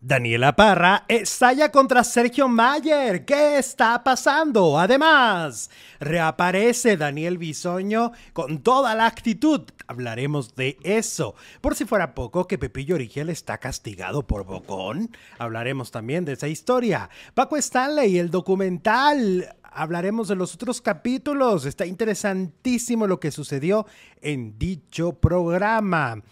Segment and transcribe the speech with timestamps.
[0.00, 3.24] Daniela Parra estalla contra Sergio Mayer.
[3.24, 4.78] ¿Qué está pasando?
[4.78, 9.62] Además, reaparece Daniel Bisoño con toda la actitud.
[9.88, 11.34] Hablaremos de eso.
[11.60, 15.10] Por si fuera poco, que Pepillo Origel está castigado por Bocón.
[15.36, 17.10] Hablaremos también de esa historia.
[17.34, 19.52] Paco Stanley, el documental.
[19.64, 21.64] Hablaremos de los otros capítulos.
[21.64, 23.84] Está interesantísimo lo que sucedió
[24.20, 26.22] en dicho programa.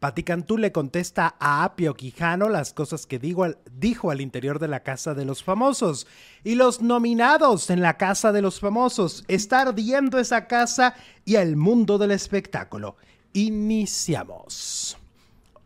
[0.00, 4.58] Pati Cantú le contesta a Apio Quijano las cosas que digo al, dijo al interior
[4.58, 6.06] de la Casa de los Famosos.
[6.42, 9.24] Y los nominados en la Casa de los Famosos.
[9.28, 10.94] Está ardiendo esa casa
[11.26, 12.96] y el mundo del espectáculo.
[13.34, 14.96] Iniciamos.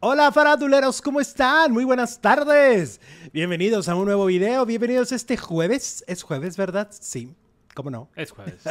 [0.00, 1.70] Hola faraduleros, ¿cómo están?
[1.70, 3.00] Muy buenas tardes.
[3.32, 4.66] Bienvenidos a un nuevo video.
[4.66, 6.02] Bienvenidos este jueves.
[6.08, 6.88] Es jueves, ¿verdad?
[6.90, 7.32] Sí.
[7.74, 8.08] ¿Cómo no?
[8.14, 8.62] Es jueves.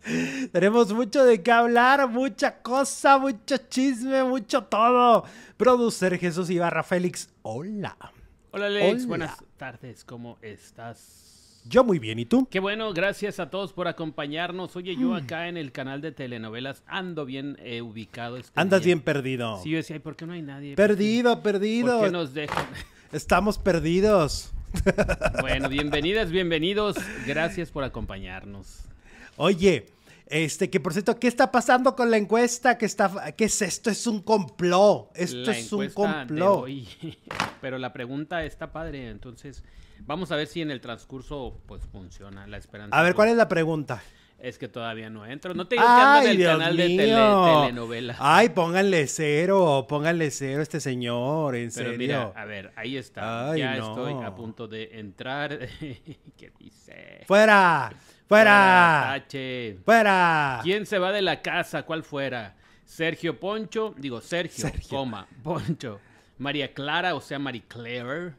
[0.52, 5.24] Tenemos mucho de qué hablar, mucha cosa, mucho chisme, mucho todo.
[5.56, 7.96] Producer Jesús Ibarra Félix, hola.
[8.52, 11.60] Hola Alex, buenas tardes, ¿cómo estás?
[11.64, 12.46] Yo muy bien, ¿y tú?
[12.50, 14.74] Qué bueno, gracias a todos por acompañarnos.
[14.76, 18.36] Oye, yo acá en el canal de telenovelas ando bien eh, ubicado.
[18.36, 18.94] Este Andas día.
[18.94, 19.60] bien perdido.
[19.62, 20.74] Sí, yo decía, ¿por qué no hay nadie?
[20.74, 21.98] Perdido, perdido.
[21.98, 22.66] ¿Por qué nos dejan?
[23.12, 24.52] Estamos perdidos.
[25.40, 26.96] Bueno, bienvenidas, bienvenidos.
[27.26, 28.80] Gracias por acompañarnos.
[29.36, 29.86] Oye,
[30.26, 32.78] este, que por cierto, ¿qué está pasando con la encuesta?
[32.78, 33.90] ¿Qué, está, qué es esto?
[33.90, 35.10] Es un complot.
[35.14, 36.68] Esto La es un complot.
[37.60, 39.62] Pero la pregunta está padre, entonces
[40.00, 42.98] vamos a ver si en el transcurso pues funciona la esperanza.
[42.98, 44.02] A ver, ¿cuál es la pregunta?
[44.44, 45.54] Es que todavía no entro.
[45.54, 46.98] No te digo que ando en Ay, el Dios canal de mío.
[46.98, 48.16] tele- telenovela.
[48.18, 51.98] Ay, pónganle cero, pónganle cero a este señor, en Pero serio.
[51.98, 53.52] mira, a ver, ahí está.
[53.52, 53.90] Ay, ya no.
[53.90, 55.56] estoy a punto de entrar.
[56.36, 57.20] ¿Qué dice?
[57.28, 57.92] ¡Fuera!
[58.26, 59.02] ¡Fuera!
[59.12, 59.76] Tache.
[59.84, 60.58] ¡Fuera!
[60.64, 61.84] ¿Quién se va de la casa?
[61.84, 62.56] ¿Cuál fuera?
[62.84, 64.88] Sergio Poncho, digo Sergio, Sergio.
[64.98, 66.00] coma, Poncho.
[66.38, 68.32] María Clara, o sea, Marie Claire.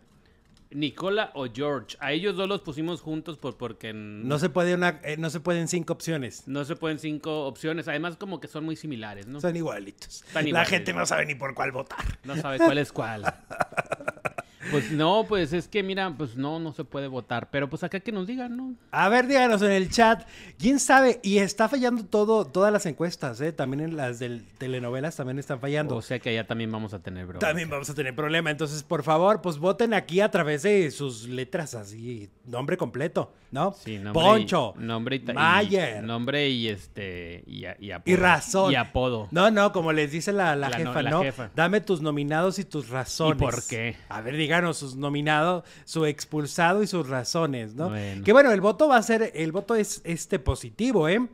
[0.75, 1.97] Nicola o George.
[1.99, 5.39] A ellos dos los pusimos juntos por, porque No se puede una, eh, no se
[5.39, 6.43] pueden cinco opciones.
[6.47, 7.87] no se pueden cinco opciones.
[7.87, 9.39] Además, como que son muy similares, ¿no?
[9.41, 10.23] Son igualitos.
[10.27, 10.69] Están La iguales.
[10.69, 12.03] gente no sabe ni por cuál votar.
[12.23, 13.23] No sabe cuál es cuál.
[14.71, 17.49] Pues no, pues es que mira, pues no, no se puede votar.
[17.51, 18.73] Pero pues acá que nos digan, ¿no?
[18.91, 20.27] A ver, díganos en el chat.
[20.57, 21.19] ¿Quién sabe?
[21.23, 23.51] Y está fallando todo, todas las encuestas, ¿eh?
[23.51, 25.95] También en las del telenovelas también están fallando.
[25.97, 27.39] O sea que allá también vamos a tener, bro.
[27.39, 28.51] También vamos a tener problema.
[28.51, 33.73] Entonces, por favor, pues voten aquí a través de sus letras así, nombre completo, ¿no?
[33.73, 36.03] Sí, nombre Poncho, y, nombre y, ta- y- Mayer.
[36.03, 38.01] nombre y este y, apodo.
[38.05, 38.71] Y razón.
[38.71, 39.27] Y apodo.
[39.31, 41.21] No, no, como les dice la, la La jefa, no- la ¿no?
[41.21, 41.49] jefa.
[41.55, 43.37] Dame tus nominados y tus razones.
[43.37, 43.95] ¿Y por qué?
[44.09, 47.89] A ver, díganos sus nominados, su expulsado y sus razones, ¿no?
[47.89, 48.23] Bueno.
[48.23, 51.27] Que bueno, el voto va a ser, el voto es este positivo, ¿eh?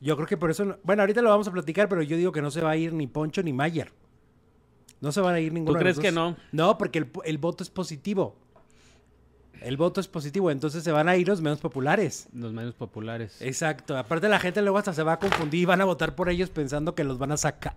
[0.00, 2.32] Yo creo que por eso, no- bueno, ahorita lo vamos a platicar, pero yo digo
[2.32, 3.92] que no se va a ir ni Poncho ni Mayer.
[5.00, 6.36] No se van a ir ninguno de crees los que no?
[6.52, 8.36] No, porque el, el voto es positivo.
[9.60, 12.28] El voto es positivo, entonces se van a ir los menos populares.
[12.32, 13.36] Los medios populares.
[13.40, 13.96] Exacto.
[13.96, 16.50] Aparte la gente luego hasta se va a confundir y van a votar por ellos
[16.50, 17.74] pensando que los van a sacar.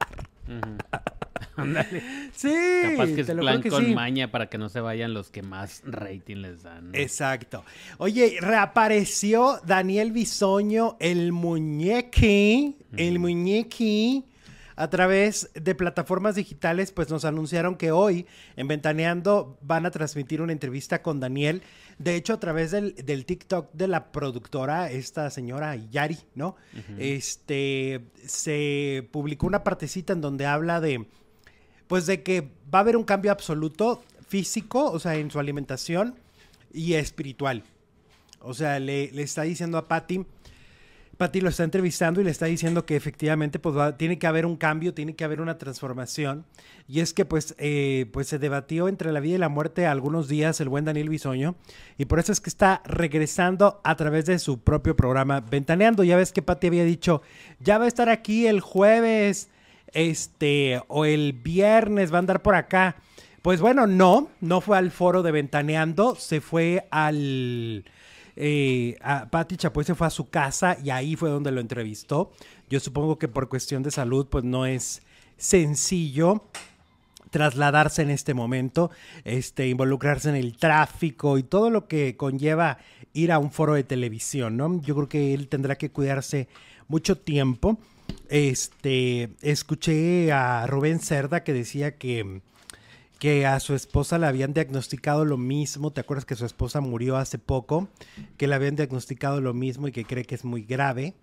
[0.48, 0.78] Ujú.
[1.62, 2.02] Ándale.
[2.34, 2.54] Sí.
[2.84, 3.96] Capaz que es plan que con sí.
[3.96, 6.92] maña para que no se vayan los que más rating les dan.
[6.92, 6.98] ¿no?
[6.98, 7.64] Exacto.
[7.98, 14.26] Oye, reapareció Daniel Bisoño, el muñequi, el muñequi,
[14.76, 20.42] a través de plataformas digitales, pues nos anunciaron que hoy en Ventaneando van a transmitir
[20.42, 21.62] una entrevista con Daniel.
[21.98, 26.58] De hecho, a través del, del TikTok de la productora, esta señora Yari, ¿no?
[26.98, 31.08] Este, se publicó una partecita en donde habla de,
[31.88, 32.42] pues de que
[32.74, 36.16] va a haber un cambio absoluto físico, o sea, en su alimentación
[36.74, 37.64] y espiritual.
[38.40, 40.26] O sea, le, le está diciendo a Patty,
[41.18, 44.58] Patty lo está entrevistando y le está diciendo que efectivamente pues tiene que haber un
[44.58, 46.46] cambio, tiene que haber una transformación.
[46.88, 50.28] Y es que pues, eh, pues se debatió entre la vida y la muerte algunos
[50.28, 51.56] días el buen Daniel Bisoño.
[51.98, 56.04] Y por eso es que está regresando a través de su propio programa Ventaneando.
[56.04, 57.22] Ya ves que Patty había dicho,
[57.60, 59.50] ya va a estar aquí el jueves,
[59.96, 62.98] este, o el viernes, va a andar por acá.
[63.42, 67.86] Pues bueno, no, no fue al foro de Ventaneando, se fue al...
[68.38, 72.34] Eh, a Patti Chapoy se fue a su casa y ahí fue donde lo entrevistó.
[72.70, 75.02] Yo supongo que por cuestión de salud, pues no es
[75.38, 76.44] sencillo
[77.30, 78.92] trasladarse en este momento,
[79.24, 82.78] este, involucrarse en el tráfico y todo lo que conlleva
[83.14, 84.82] ir a un foro de televisión, ¿no?
[84.82, 86.48] Yo creo que él tendrá que cuidarse
[86.88, 87.78] mucho tiempo.
[88.30, 92.42] Este, escuché a Rubén Cerda que decía que,
[93.20, 95.92] que a su esposa le habían diagnosticado lo mismo.
[95.92, 97.88] ¿Te acuerdas que su esposa murió hace poco?
[98.38, 101.14] Que le habían diagnosticado lo mismo y que cree que es muy grave.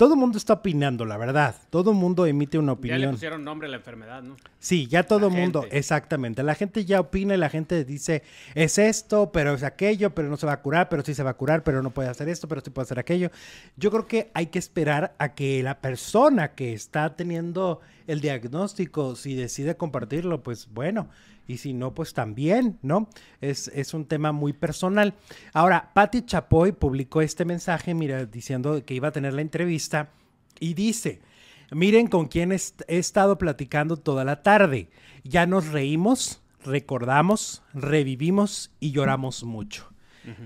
[0.00, 1.54] Todo el mundo está opinando, la verdad.
[1.68, 3.10] Todo el mundo emite una Ya le opinión.
[3.10, 4.34] pusieron nombre a la enfermedad, ¿no?
[4.58, 5.76] Sí, ya todo el mundo, gente.
[5.76, 6.42] exactamente.
[6.42, 8.22] La gente ya opina y la gente dice,
[8.54, 11.28] es esto, pero es aquello, pero no se va a curar, pero sí se va
[11.32, 13.30] a curar, pero no puede hacer esto, pero sí puede hacer aquello.
[13.76, 19.16] Yo creo que hay que esperar a que la persona que está teniendo el diagnóstico,
[19.16, 21.08] si decide compartirlo, pues bueno,
[21.46, 23.08] y si no, pues también, ¿no?
[23.40, 25.14] Es, es un tema muy personal.
[25.52, 30.10] Ahora, Patti Chapoy publicó este mensaje, mira, diciendo que iba a tener la entrevista
[30.60, 31.20] y dice,
[31.72, 34.88] miren con quién est- he estado platicando toda la tarde.
[35.24, 39.86] Ya nos reímos, recordamos, revivimos y lloramos mucho.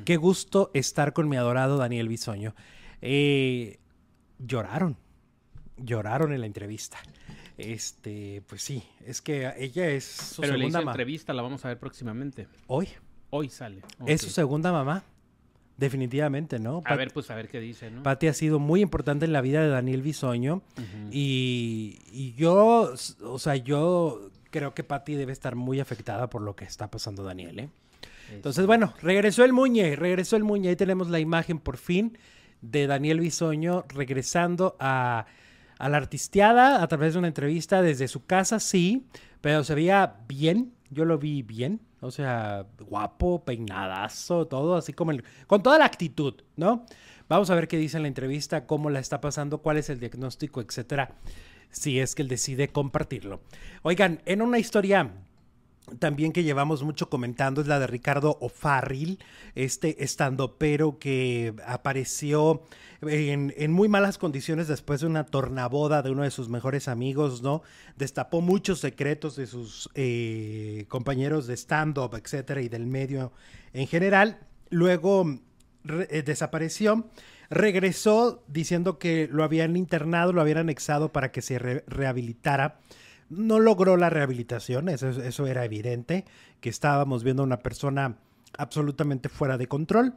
[0.05, 2.55] Qué gusto estar con mi adorado Daniel Bisoño.
[3.03, 3.79] Eh,
[4.39, 4.97] lloraron,
[5.77, 6.97] lloraron en la entrevista.
[7.57, 10.93] Este, pues sí, es que ella es su Pero segunda mamá.
[10.93, 12.49] entrevista, la vamos a ver próximamente.
[12.67, 12.89] Hoy,
[13.31, 13.83] Hoy sale.
[14.07, 15.05] es su segunda mamá.
[15.77, 16.83] Definitivamente, ¿no?
[16.85, 18.05] A ver, pues a ver qué dice, ¿no?
[18.05, 20.63] Patti ha sido muy importante en la vida de Daniel Bisoño.
[21.11, 26.55] Y, y yo, o sea, yo creo que Patti debe estar muy afectada por lo
[26.55, 27.69] que está pasando Daniel, ¿eh?
[28.33, 30.69] Entonces, bueno, regresó el Muñe, regresó el Muñe.
[30.69, 32.17] Ahí tenemos la imagen por fin
[32.63, 35.27] de Daniel Bisoño regresando a,
[35.79, 39.07] a la artisteada a través de una entrevista desde su casa, sí,
[39.41, 45.13] pero se veía bien, yo lo vi bien, o sea, guapo, peinadazo, todo así como
[45.47, 46.87] con toda la actitud, ¿no?
[47.29, 49.99] Vamos a ver qué dice en la entrevista, cómo la está pasando, cuál es el
[49.99, 51.17] diagnóstico, etcétera,
[51.71, 53.41] si es que él decide compartirlo.
[53.83, 55.11] Oigan, en una historia
[55.99, 59.19] también que llevamos mucho comentando es la de Ricardo O'Farrill,
[59.55, 62.63] este estandopero que apareció
[63.03, 67.63] en, muy malas condiciones después de una tornaboda de uno de sus mejores amigos, ¿no?
[67.97, 73.33] Destapó muchos secretos de sus eh, compañeros de stand-up, etcétera, y del medio
[73.73, 74.39] en general.
[74.71, 75.27] Luego
[75.87, 77.11] eh, desapareció.
[77.51, 82.81] Regresó diciendo que lo habían internado, lo habían anexado para que se re- rehabilitara.
[83.37, 86.25] No logró la rehabilitación, eso, eso era evidente,
[86.61, 88.17] que estábamos viendo a una persona
[88.59, 90.15] absolutamente fuera de control.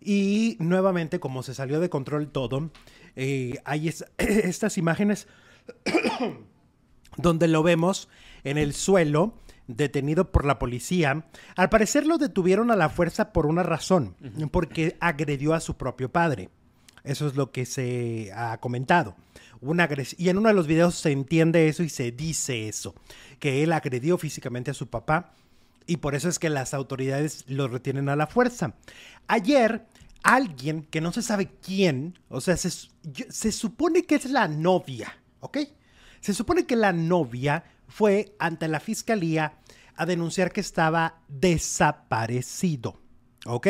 [0.00, 2.70] Y nuevamente, como se salió de control todo,
[3.16, 5.28] eh, hay es- estas imágenes
[7.16, 8.08] donde lo vemos
[8.44, 9.34] en el suelo,
[9.68, 11.26] detenido por la policía.
[11.56, 14.16] Al parecer lo detuvieron a la fuerza por una razón,
[14.50, 16.50] porque agredió a su propio padre.
[17.04, 19.16] Eso es lo que se ha comentado.
[20.18, 22.94] Y en uno de los videos se entiende eso y se dice eso,
[23.38, 25.34] que él agredió físicamente a su papá
[25.86, 28.74] y por eso es que las autoridades lo retienen a la fuerza.
[29.28, 29.86] Ayer,
[30.24, 35.16] alguien que no se sabe quién, o sea, se, se supone que es la novia,
[35.40, 35.58] ¿ok?
[36.20, 39.58] Se supone que la novia fue ante la fiscalía
[39.94, 43.00] a denunciar que estaba desaparecido,
[43.46, 43.68] ¿ok?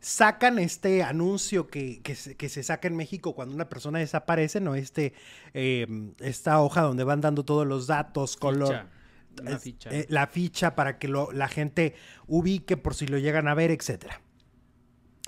[0.00, 4.60] Sacan este anuncio que, que se, que se saca en México cuando una persona desaparece,
[4.60, 4.74] ¿no?
[4.76, 5.12] Este,
[5.54, 5.86] eh,
[6.20, 8.86] esta hoja donde van dando todos los datos, color,
[9.34, 9.90] Ficha, es- ficha.
[9.90, 11.94] eh, la ficha para que lo- la gente
[12.28, 14.20] ubique por si lo llegan a ver, etcétera.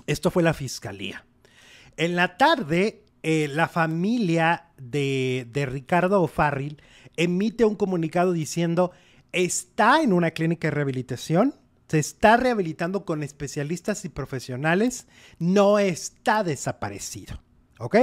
[0.07, 1.25] Esto fue la fiscalía.
[1.97, 6.81] En la tarde, eh, la familia de, de Ricardo O'Farrill
[7.17, 8.91] emite un comunicado diciendo
[9.33, 11.55] está en una clínica de rehabilitación,
[11.91, 15.07] se está rehabilitando con especialistas y profesionales,
[15.39, 17.41] no está desaparecido.
[17.79, 17.97] ¿Ok?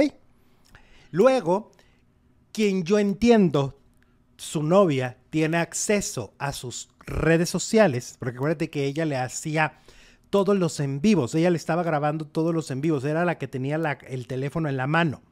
[1.09, 1.71] Luego,
[2.51, 3.79] quien yo entiendo
[4.37, 9.79] su novia tiene acceso a sus redes sociales, porque acuérdate que ella le hacía
[10.29, 13.47] todos los en vivos, ella le estaba grabando todos los en vivos, era la que
[13.47, 13.77] tenía
[14.07, 15.23] el teléfono en la mano.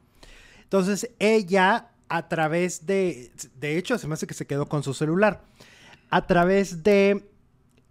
[0.64, 4.96] Entonces ella a través de, de hecho se me hace que se quedó con su
[4.96, 5.44] celular,
[6.10, 7.37] a través de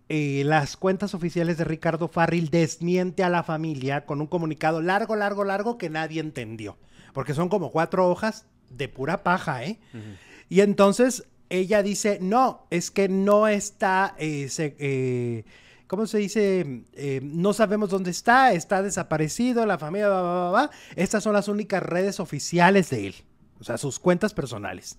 [0.09, 5.17] eh, las cuentas oficiales de Ricardo Farril desmiente a la familia con un comunicado largo,
[5.17, 6.77] largo, largo que nadie entendió,
[7.13, 9.79] porque son como cuatro hojas de pura paja, ¿eh?
[10.49, 15.45] Y entonces ella dice, no, es que no está, eh, se- eh,
[15.87, 16.83] ¿cómo se dice?
[16.93, 20.71] Eh, no sabemos dónde está, está desaparecido, la familia, va, va, va, va.
[20.97, 23.15] Estas son las únicas redes oficiales de él,
[23.61, 24.99] o sea, sus cuentas personales.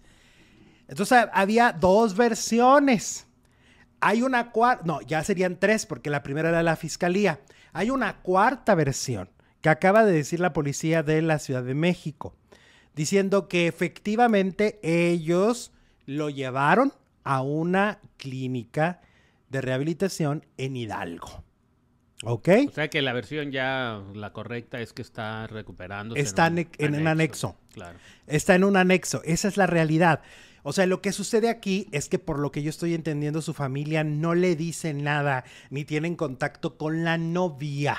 [0.87, 3.26] Entonces había dos versiones.
[3.99, 7.39] Hay una cuarta, no, ya serían tres porque la primera era la fiscalía.
[7.73, 9.29] Hay una cuarta versión
[9.61, 12.35] que acaba de decir la policía de la Ciudad de México,
[12.95, 15.71] diciendo que efectivamente ellos
[16.05, 19.01] lo llevaron a una clínica
[19.49, 21.43] de rehabilitación en Hidalgo.
[22.23, 22.49] ¿Ok?
[22.67, 26.15] O sea que la versión ya, la correcta es que está recuperando.
[26.15, 27.57] Está en- en un anexo.
[27.73, 27.99] Claro.
[28.25, 29.21] Está en un anexo.
[29.23, 30.21] Esa es la realidad.
[30.63, 33.53] O sea, lo que sucede aquí es que por lo que yo estoy entendiendo, su
[33.53, 37.97] familia no le dice nada ni tienen contacto con la novia.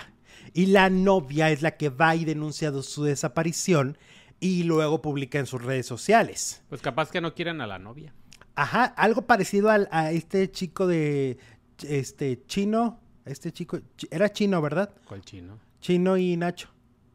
[0.55, 3.99] Y la novia es la que va y denuncia su desaparición
[4.41, 6.63] y luego publica en sus redes sociales.
[6.69, 8.15] Pues capaz que no quieren a la novia.
[8.55, 11.39] Ajá, algo parecido al- a este chico de
[11.87, 14.91] este chino, este chico chi- era chino, ¿verdad?
[15.07, 15.59] ¿Cuál chino?
[15.81, 16.69] Chino y Nacho.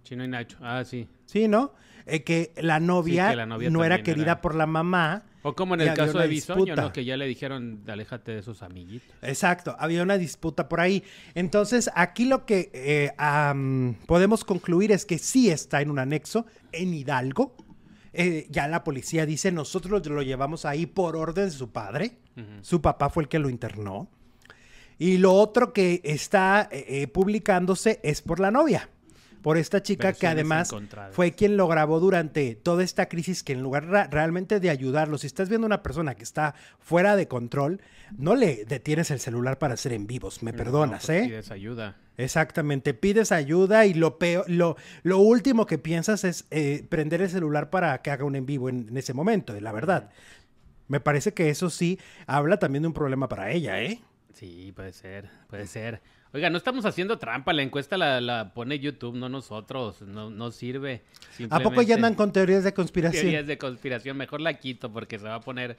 [0.04, 0.58] Chino y Nacho.
[0.62, 1.08] Ah, sí.
[1.26, 1.74] Sí, ¿no?
[2.06, 5.24] Eh, que la novia, que la novia no era querida era- por la mamá.
[5.44, 6.76] O como en el caso de Bisoño.
[6.76, 6.92] ¿no?
[6.92, 9.16] Que ya le dijeron, aléjate de esos amiguitos.
[9.22, 11.04] Exacto, había una disputa por ahí.
[11.36, 13.12] Entonces, aquí lo que eh,
[14.08, 17.56] podemos concluir es que sí está en un anexo en Hidalgo.
[18.14, 22.18] Eh, ya la policía dice, nosotros lo llevamos ahí por orden de su padre.
[22.62, 24.10] Su papá fue el que lo internó.
[24.98, 28.90] Y lo otro que está eh, eh, publicándose es por la novia.
[29.44, 30.74] Por esta chica que además
[31.12, 35.28] fue quien lo grabó durante toda esta crisis que en lugar realmente de ayudarlo, si
[35.28, 37.82] estás viendo una persona que está fuera de control,
[38.18, 41.28] no le detienes el celular para hacer en vivos, me perdonas, No, pues ¿eh?
[41.28, 41.98] pides ayuda.
[42.16, 47.30] Exactamente, pides ayuda y lo peor, lo, lo último que piensas es eh, prender el
[47.30, 50.10] celular para que haga un en vivo en, en ese momento, la verdad.
[50.88, 54.02] Me parece que eso sí habla también de un problema para ella, ¿eh?
[54.34, 56.02] Sí, puede ser, puede ser.
[56.36, 60.50] Oiga, no estamos haciendo trampa, la encuesta la, la pone YouTube, no nosotros, no, no
[60.50, 61.04] sirve.
[61.52, 63.22] ¿A poco ya andan con teorías de conspiración?
[63.22, 64.18] teorías de conspiración?
[64.18, 65.78] Mejor la quito porque se va a poner...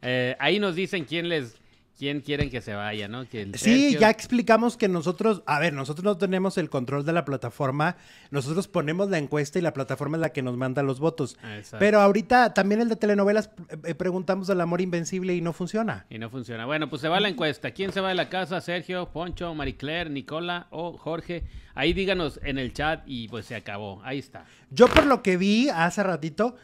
[0.00, 1.56] eh, ahí nos dicen quién les...
[1.98, 3.28] quién quieren que se vaya, ¿no?
[3.28, 7.04] Que el Sí, Sergio- ya explicamos que nosotros, a ver, nosotros no tenemos el control
[7.04, 7.96] de la plataforma,
[8.30, 11.36] nosotros ponemos la encuesta y la plataforma es la que nos manda los votos.
[11.42, 11.78] Ah, exacto.
[11.80, 13.50] Pero ahorita también el de telenovelas
[13.84, 16.06] eh, preguntamos del amor invencible y no funciona.
[16.08, 16.64] Y no funciona.
[16.66, 17.72] Bueno, pues se va la encuesta.
[17.72, 18.60] ¿Quién se va de la casa?
[18.60, 21.44] Sergio, Poncho, Marie-Claire, Nicola o Jorge.
[21.74, 24.00] Ahí díganos en el chat y pues se acabó.
[24.04, 24.44] Ahí está.
[24.70, 26.56] Yo por lo que vi hace ratito,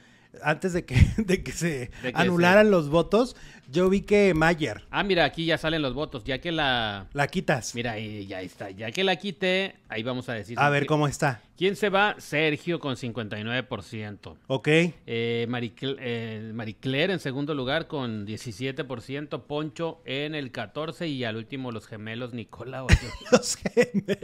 [0.43, 3.37] antes de que, de que se De que anularan los votos,
[3.71, 6.25] yo vi que Mayer, Ah, mira, aquí ya salen los votos.
[6.25, 7.07] Ya que la...
[7.13, 7.75] la quitas.
[7.75, 8.71] Mira, ahí ya está.
[8.71, 10.59] Ya que la quité, ahí vamos a decir.
[10.59, 11.43] A ver cómo está.
[11.57, 12.17] ¿Quién se va?
[12.19, 14.37] Sergio con 59%.
[14.49, 14.69] Ok.
[14.69, 19.43] Eh, Maricl- eh, Marie-Claire en segundo lugar con 17%.
[19.43, 21.07] Poncho en el 14%.
[21.09, 22.89] Y al último los gemelos Nicola o,
[23.33, 24.19] Los gemelos.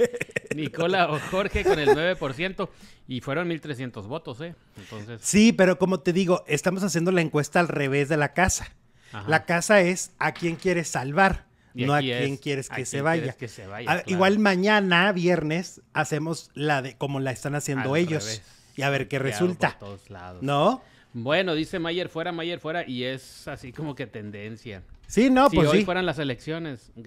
[0.54, 2.68] Nicola o Jorge con el 9%.
[3.08, 4.54] Y fueron 1.300 votos, ¿eh?
[4.76, 5.20] Entonces...
[5.22, 8.72] Sí, pero como te digo, estamos haciendo la encuesta al revés de la casa.
[9.12, 9.28] Ajá.
[9.28, 12.84] La casa es a quién quieres salvar, Y no a es quién quieres a que
[12.84, 13.22] se quién vaya.
[13.22, 14.10] quieres que se vaya, Ah, claro.
[14.10, 18.24] Igual mañana, viernes, hacemos la de como la están haciendo Al ellos.
[18.24, 18.42] revés.
[18.76, 19.70] Y a ver qué resulta.
[19.78, 20.42] por todos lados.
[20.42, 20.82] ¿No?
[21.12, 24.82] Bueno, dice Mayer fuera, Mayer fuera, y es así como que tendencia.
[25.08, 25.84] Sí, no, si pues hoy sí.
[25.84, 26.92] fueran las elecciones.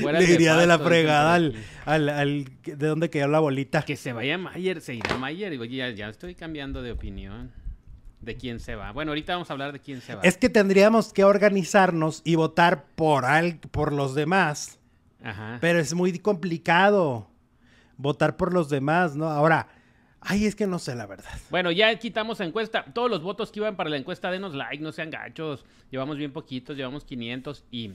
[0.00, 3.82] Fuera Le iría de la fregada al, al, al- de dónde quedó la bolita.
[3.82, 5.52] Que se vaya Mayer, se irá Mayer.
[5.52, 7.52] Y ya, ya estoy cambiando de opinión
[8.24, 8.92] de quién se va.
[8.92, 10.22] Bueno, ahorita vamos a hablar de quién se va.
[10.22, 14.78] Es que tendríamos que organizarnos y votar por al, por los demás.
[15.22, 15.58] Ajá.
[15.60, 17.28] Pero es muy complicado
[17.96, 19.26] votar por los demás, ¿no?
[19.26, 19.68] Ahora,
[20.20, 21.32] ay, es que no sé la verdad.
[21.50, 22.84] Bueno, ya quitamos encuesta.
[22.92, 25.64] Todos los votos que iban para la encuesta, denos like, no sean gachos.
[25.90, 27.92] Llevamos bien poquitos, llevamos 500 y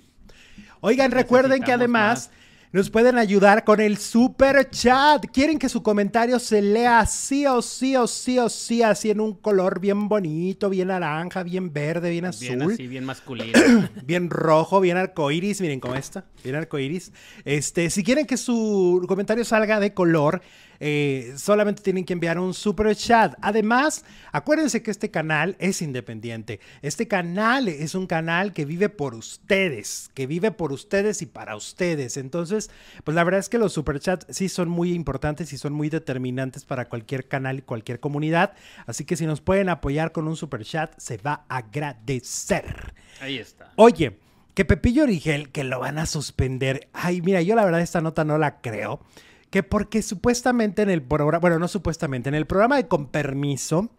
[0.82, 2.32] Oigan, recuerden que además
[2.72, 5.26] nos pueden ayudar con el super chat.
[5.34, 9.22] ¿Quieren que su comentario se lea sí o sí o sí o sí, así en
[9.22, 12.48] un color bien bonito, bien naranja, bien verde, bien azul?
[12.48, 13.58] bien así, bien masculino.
[14.06, 17.12] bien rojo, bien arcoiris, miren cómo está, bien arcoiris.
[17.44, 20.42] Este, si quieren que su comentario salga de color,
[20.80, 23.36] eh, solamente tienen que enviar un super chat.
[23.42, 26.60] Además, acuérdense que este canal es independiente.
[26.82, 31.56] Este canal es un canal que vive por ustedes, que vive por ustedes y para
[31.56, 32.18] ustedes.
[32.18, 32.70] Entonces,
[33.04, 35.90] pues la verdad es que los super chats sí son muy importantes y son muy
[35.90, 38.54] determinantes para cualquier canal y cualquier comunidad.
[38.86, 42.94] Así que si nos pueden apoyar con un super chat, se va a agradecer.
[43.22, 43.72] Ahí está.
[43.76, 44.18] Oye,
[44.54, 46.90] que Pepillo Origel, que lo van a suspender.
[46.94, 49.00] Ay, mira, yo la verdad esta nota no la creo.
[49.50, 53.89] Que porque supuestamente en el programa, bueno, no supuestamente, en el programa de Con Permiso,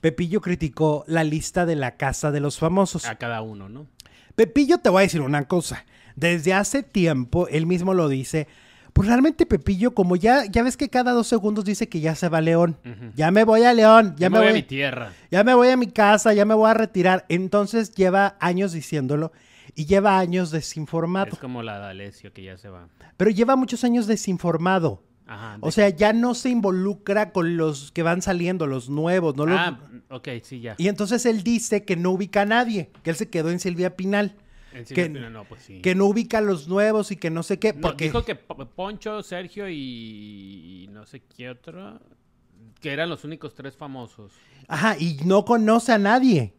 [0.00, 3.04] Pepillo criticó la lista de la casa de los famosos.
[3.06, 3.86] A cada uno, ¿no?
[4.34, 5.84] Pepillo, te voy a decir una cosa.
[6.16, 8.46] Desde hace tiempo, él mismo lo dice.
[8.92, 12.28] Pues realmente Pepillo, como ya, ya ves que cada dos segundos dice que ya se
[12.28, 12.76] va a León.
[13.14, 14.14] Ya me voy a León.
[14.16, 15.12] Ya, Ya me voy voy a mi tierra.
[15.30, 17.24] ya me voy a mi casa, ya me voy a retirar.
[17.28, 19.30] Entonces lleva años diciéndolo
[19.78, 21.30] y lleva años desinformado.
[21.32, 22.88] Es como la de Alessio que ya se va.
[23.16, 25.02] Pero lleva muchos años desinformado.
[25.26, 25.58] Ajá.
[25.60, 29.46] O sea, ya no se involucra con los que van saliendo, los nuevos, ¿no?
[29.46, 29.78] Los- Ah,
[30.10, 30.74] ok, sí, ya.
[30.78, 33.94] Y entonces él dice que no ubica a nadie, que él se quedó en Silvia
[33.94, 34.36] Pinal,
[34.72, 35.80] En que- Silvia- no, pues sí.
[35.82, 37.72] que no ubica a los nuevos y que no sé qué.
[37.74, 38.04] No, Porque...
[38.06, 40.84] dijo que Poncho, Sergio y...
[40.84, 42.00] y no sé qué otro,
[42.80, 44.32] que eran los únicos tres famosos.
[44.66, 46.54] Ajá, y no conoce a nadie.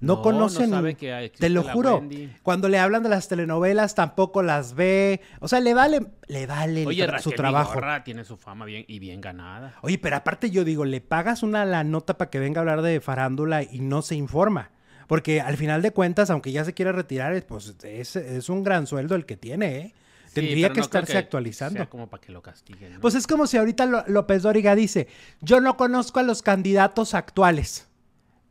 [0.00, 1.96] No, No, conoce no sabe que Te lo juro.
[1.96, 2.30] Wendy.
[2.42, 5.20] Cuando le hablan de las telenovelas tampoco las ve.
[5.40, 7.70] O sea, le vale, le vale Oye, tra- su trabajo.
[7.70, 9.74] Vigorra tiene su fama bien y bien ganada.
[9.82, 12.82] Oye, pero aparte yo digo, le pagas una la nota para que venga a hablar
[12.82, 14.70] de farándula y no se informa.
[15.06, 18.62] Porque al final de cuentas, aunque ya se quiera retirar, es- pues es, es un
[18.64, 19.94] gran sueldo el que tiene, ¿eh?
[20.26, 21.78] Sí, Tendría que no estarse actualizando.
[21.78, 22.94] Sea como para que lo castiguen.
[22.94, 23.00] ¿no?
[23.00, 25.08] Pues es como si ahorita López Dóriga dice,
[25.40, 27.88] yo no conozco a los candidatos actuales.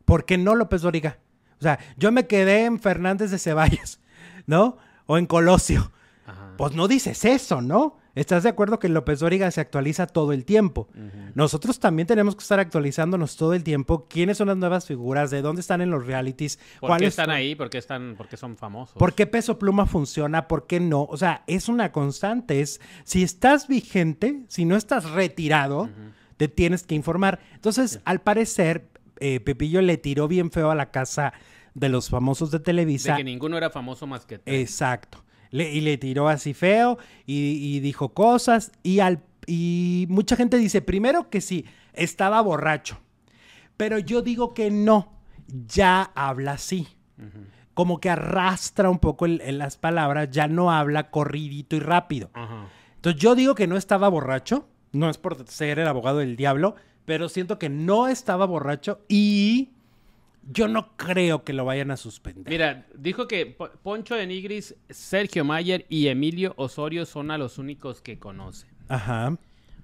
[0.05, 1.19] ¿Por qué no López Dóriga?
[1.59, 3.99] O sea, yo me quedé en Fernández de Ceballos,
[4.45, 4.77] ¿no?
[5.05, 5.91] O en Colosio.
[6.25, 6.53] Ajá.
[6.57, 7.97] Pues no dices eso, ¿no?
[8.15, 10.87] ¿Estás de acuerdo que López Dóriga se actualiza todo el tiempo?
[11.33, 14.07] Nosotros también tenemos que estar actualizándonos todo el tiempo.
[14.07, 15.31] ¿Quiénes son las nuevas figuras?
[15.31, 16.55] ¿De dónde están en los realities?
[16.55, 17.55] ¿Por qué ¿Cuáles están ahí?
[17.55, 18.95] ¿Por qué, están, por qué son famosos?
[18.97, 20.47] ¿Por qué Peso Pluma funciona?
[20.47, 21.03] ¿Por qué no?
[21.03, 22.61] O sea, es una constante.
[22.61, 25.89] Es, si estás vigente, si no estás retirado,
[26.37, 27.39] te tienes que informar.
[27.53, 28.87] Entonces, al parecer,
[29.19, 31.33] eh, Pepillo le tiró bien feo a la casa
[31.73, 33.15] de los famosos de De Televisa.
[33.17, 34.61] que ninguno era famoso más que tres.
[34.61, 35.23] Exacto.
[35.51, 38.71] Le- y le tiró así feo y, y dijo cosas.
[38.83, 42.97] Y, al, y mucha gente dice, primero que sí, estaba borracho.
[43.77, 45.13] Pero yo digo que no,
[45.67, 46.87] ya habla así.
[47.73, 52.31] Como que arrastra un poco el- el- las palabras, ya no habla corridito y rápido.
[52.95, 56.75] Entonces yo digo que no estaba borracho, no es por ser el abogado del diablo,
[57.05, 59.69] pero siento que no estaba borracho y
[60.51, 62.51] yo no creo que lo vayan a suspender.
[62.51, 67.57] Mira, dijo que Po- Poncho de Nigris, Sergio Mayer y Emilio Osorio son a los
[67.57, 68.67] únicos que conoce.
[68.87, 69.35] Ajá.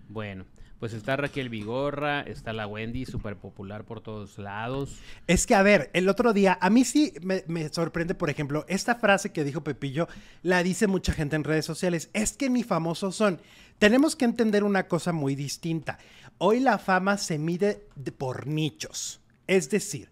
[0.10, 0.46] Bueno,
[0.80, 4.98] pues está Raquel Vigorra, está la Wendy, súper popular por todos lados.
[5.28, 8.66] Es que, a ver, el otro día, a mí sí me, me sorprende, por ejemplo,
[8.68, 10.08] esta frase que dijo Pepillo,
[10.44, 13.40] la dice mucha gente en redes sociales, es que ni famosos son.
[13.80, 15.98] Tenemos que entender una cosa muy distinta.
[16.44, 19.22] Hoy la fama se mide de- por nichos.
[19.46, 20.10] Es decir,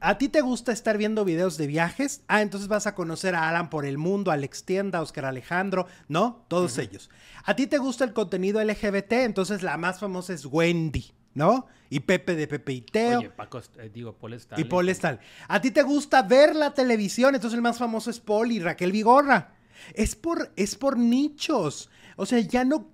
[0.00, 2.22] ¿a ti te gusta estar viendo videos de viajes?
[2.26, 6.44] Ah, entonces vas a conocer a Alan por el mundo, Alex Tienda, Oscar Alejandro, ¿no?
[6.48, 7.08] Todos ellos.
[7.44, 9.12] ¿A ti te gusta el contenido LGBT?
[9.24, 11.66] Entonces la más famosa es Wendy, ¿no?
[11.88, 13.18] Y Pepe de Pepe y Teo.
[13.20, 14.64] Oye, Paco, eh, digo, Paul Y Stanley.
[14.68, 15.20] Paul Stanley.
[15.46, 18.90] A ti te gusta ver la televisión, entonces el más famoso es Paul y Raquel
[18.92, 19.54] Vigorra.
[19.94, 21.90] Es por, es por nichos.
[22.20, 22.90] O sea, ya no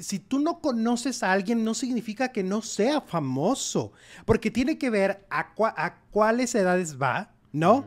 [0.00, 3.92] si tú no conoces a alguien, no significa que no sea famoso.
[4.24, 7.84] Porque tiene que ver a, cua- a cuáles edades va, ¿no?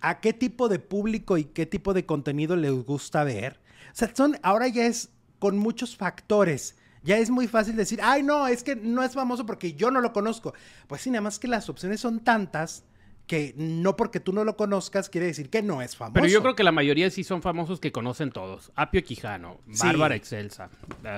[0.00, 3.60] A qué tipo de público y qué tipo de contenido les gusta ver.
[3.92, 6.76] O sea, son, ahora ya es con muchos factores.
[7.04, 10.00] Ya es muy fácil decir, ay, no, es que no es famoso porque yo no
[10.00, 10.54] lo conozco.
[10.86, 12.84] Pues sí, nada más que las opciones son tantas
[13.26, 16.14] que no porque tú no lo conozcas quiere decir que no es famoso.
[16.14, 18.72] Pero yo creo que la mayoría sí son famosos que conocen todos.
[18.74, 19.86] Apio Quijano, Sí.
[19.86, 20.68] Bárbara Excelsa.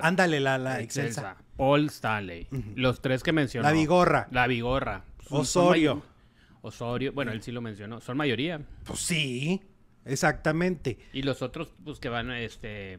[0.02, 1.36] Ándale, la, la excelsa.
[1.56, 2.46] Paul Stanley.
[2.76, 3.66] Los tres que mencionó.
[3.68, 4.28] La Vigorra.
[4.30, 5.04] La Vigorra.
[5.26, 5.92] Son- Osorio.
[5.94, 6.02] son
[6.62, 7.12] Osorio.
[7.12, 8.00] Bueno, él sí lo mencionó.
[8.00, 8.60] Son mayoría.
[8.84, 9.60] Pues sí,
[10.04, 10.98] exactamente.
[11.12, 12.98] Y los otros, pues que van este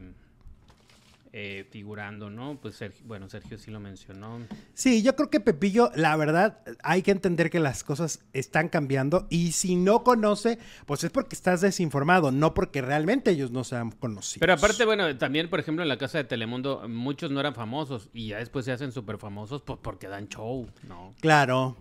[1.38, 2.58] eh, figurando, ¿no?
[2.62, 4.40] Pues Sergio, bueno, Sergio sí lo mencionó.
[4.72, 9.26] Sí, yo creo que Pepillo, la verdad, hay que entender que las cosas están cambiando
[9.28, 13.90] y si no conoce, pues es porque estás desinformado, no porque realmente ellos no sean
[13.90, 14.40] conocidos.
[14.40, 18.08] Pero aparte, bueno, también, por ejemplo, en la casa de Telemundo, muchos no eran famosos
[18.14, 21.14] y ya después se hacen súper famosos pues, porque dan show, ¿no?
[21.20, 21.76] Claro.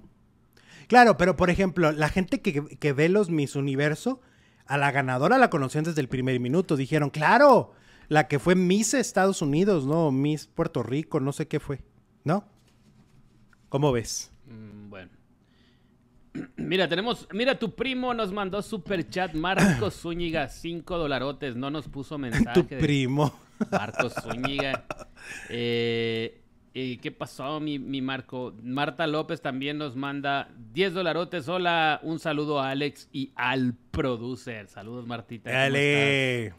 [0.88, 4.20] Claro, pero por ejemplo, la gente que, que ve los Miss Universo,
[4.66, 6.76] a la ganadora la conocían desde el primer minuto.
[6.76, 7.72] Dijeron, claro,
[8.08, 10.12] la que fue Miss Estados Unidos, ¿no?
[10.12, 11.82] Miss Puerto Rico, no sé qué fue,
[12.24, 12.46] ¿no?
[13.70, 14.32] ¿Cómo ves?
[14.48, 15.12] Mm, bueno.
[16.58, 21.88] Mira, tenemos, mira, tu primo nos mandó super chat, Marcos Zúñiga, cinco dolarotes, no nos
[21.88, 22.62] puso mensaje.
[22.62, 23.34] Tu de- primo.
[23.72, 24.86] Marcos Zúñiga.
[25.50, 26.42] Eh,
[26.74, 28.54] eh, ¿Qué pasó, mi, mi Marco?
[28.62, 31.48] Marta López también nos manda 10 dolarotes.
[31.48, 34.68] Hola, un saludo a Alex y al producer.
[34.68, 35.50] Saludos, Martita.
[35.50, 36.54] Dale.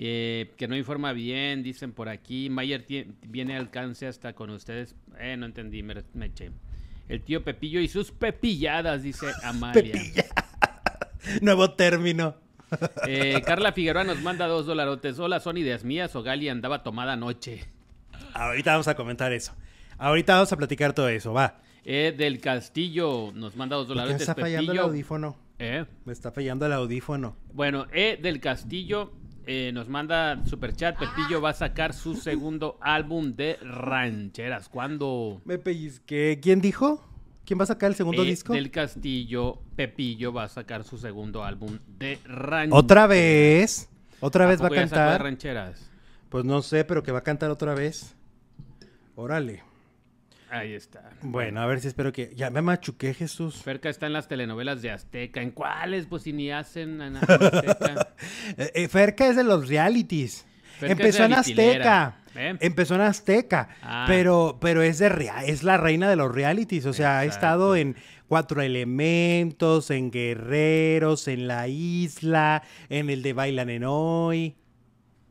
[0.00, 2.48] Eh, que no informa bien, dicen por aquí.
[2.48, 2.86] Mayer
[3.26, 4.94] viene a alcance hasta con ustedes.
[5.18, 6.52] Eh, no entendí, me, me eché.
[7.08, 9.82] El tío Pepillo y sus pepilladas, dice Amalia.
[9.92, 10.24] Pepilla.
[11.42, 12.36] Nuevo término.
[13.06, 15.18] Eh, Carla Figueroa nos manda dos dolarotes.
[15.18, 17.64] Hola, ¿son ideas mías o Gali andaba tomada anoche?
[18.34, 19.54] Ahorita vamos a comentar eso.
[19.96, 21.62] Ahorita vamos a platicar todo eso, va.
[21.82, 25.36] Eh, del Castillo nos manda dos ¿Por qué me está fallando el audífono?
[25.58, 27.36] Eh, Me está fallando el audífono.
[27.54, 29.12] Bueno, E del Castillo
[29.50, 30.98] eh, nos manda superchat.
[30.98, 34.68] Pepillo va a sacar su segundo álbum de rancheras.
[34.68, 35.40] ¿Cuándo?
[35.46, 36.38] Me pellizqué.
[36.42, 37.02] ¿Quién dijo?
[37.46, 38.52] ¿Quién va a sacar el segundo E disco?
[38.52, 42.78] del Castillo, Pepillo va a sacar su segundo álbum de rancheras.
[42.78, 43.88] ¿Otra vez?
[44.20, 45.22] ¿Otra vez va a de cantar?
[45.22, 45.90] rancheras?
[46.28, 48.14] Pues no sé, pero que va a cantar otra vez.
[49.16, 49.62] Órale.
[50.50, 51.10] Ahí está.
[51.22, 52.32] Bueno, a ver si espero que.
[52.34, 53.62] Ya me machuqué, Jesús.
[53.62, 55.42] Ferca está en las telenovelas de Azteca.
[55.42, 56.06] ¿En cuáles?
[56.06, 58.14] Pues si ni hacen en Azteca.
[58.56, 60.46] Eh, eh, Ferca es de los realities.
[60.78, 61.32] Ferca es Empezó en.
[61.34, 62.16] Azteca.
[62.34, 62.56] ¿Eh?
[62.60, 63.68] Empezó en Azteca.
[63.82, 64.04] Ah.
[64.06, 66.86] Pero, pero es de rea- es la reina de los realities.
[66.86, 67.96] O sea, ha estado en
[68.28, 74.56] Cuatro Elementos, en Guerreros, en La Isla, en el de Bailan en Hoy.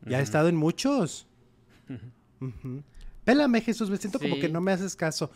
[0.04, 1.26] Ya ha estado en muchos.
[3.28, 5.30] Pélame, Jesús, me siento como que no me haces caso.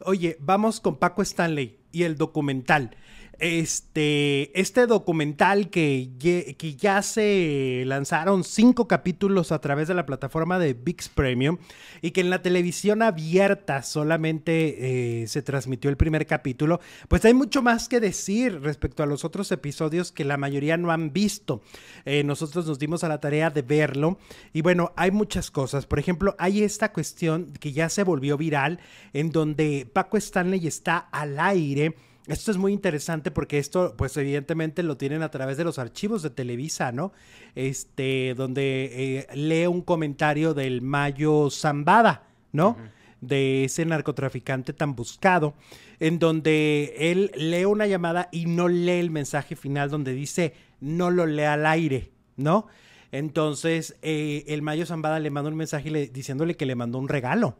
[0.00, 2.94] Oye, vamos con Paco Stanley y el documental.
[3.38, 10.58] Este, este documental que, que ya se lanzaron cinco capítulos a través de la plataforma
[10.58, 11.58] de VIX Premium
[12.02, 17.34] y que en la televisión abierta solamente eh, se transmitió el primer capítulo, pues hay
[17.34, 21.62] mucho más que decir respecto a los otros episodios que la mayoría no han visto.
[22.04, 24.18] Eh, nosotros nos dimos a la tarea de verlo
[24.52, 25.86] y bueno, hay muchas cosas.
[25.86, 28.80] Por ejemplo, hay esta cuestión que ya se volvió viral
[29.12, 31.94] en donde Paco Stanley está al aire.
[32.28, 36.22] Esto es muy interesante porque esto, pues evidentemente lo tienen a través de los archivos
[36.22, 37.12] de Televisa, ¿no?
[37.54, 42.76] Este, donde eh, lee un comentario del Mayo Zambada, ¿no?
[43.20, 45.54] De ese narcotraficante tan buscado,
[46.00, 51.10] en donde él lee una llamada y no lee el mensaje final donde dice no
[51.10, 52.66] lo lea al aire, ¿no?
[53.10, 57.08] Entonces, eh, el Mayo Zambada le manda un mensaje le- diciéndole que le mandó un
[57.08, 57.56] regalo,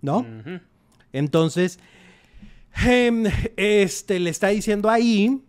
[0.00, 0.24] ¿no?
[1.12, 1.78] Entonces,
[3.56, 5.44] este le está diciendo ahí.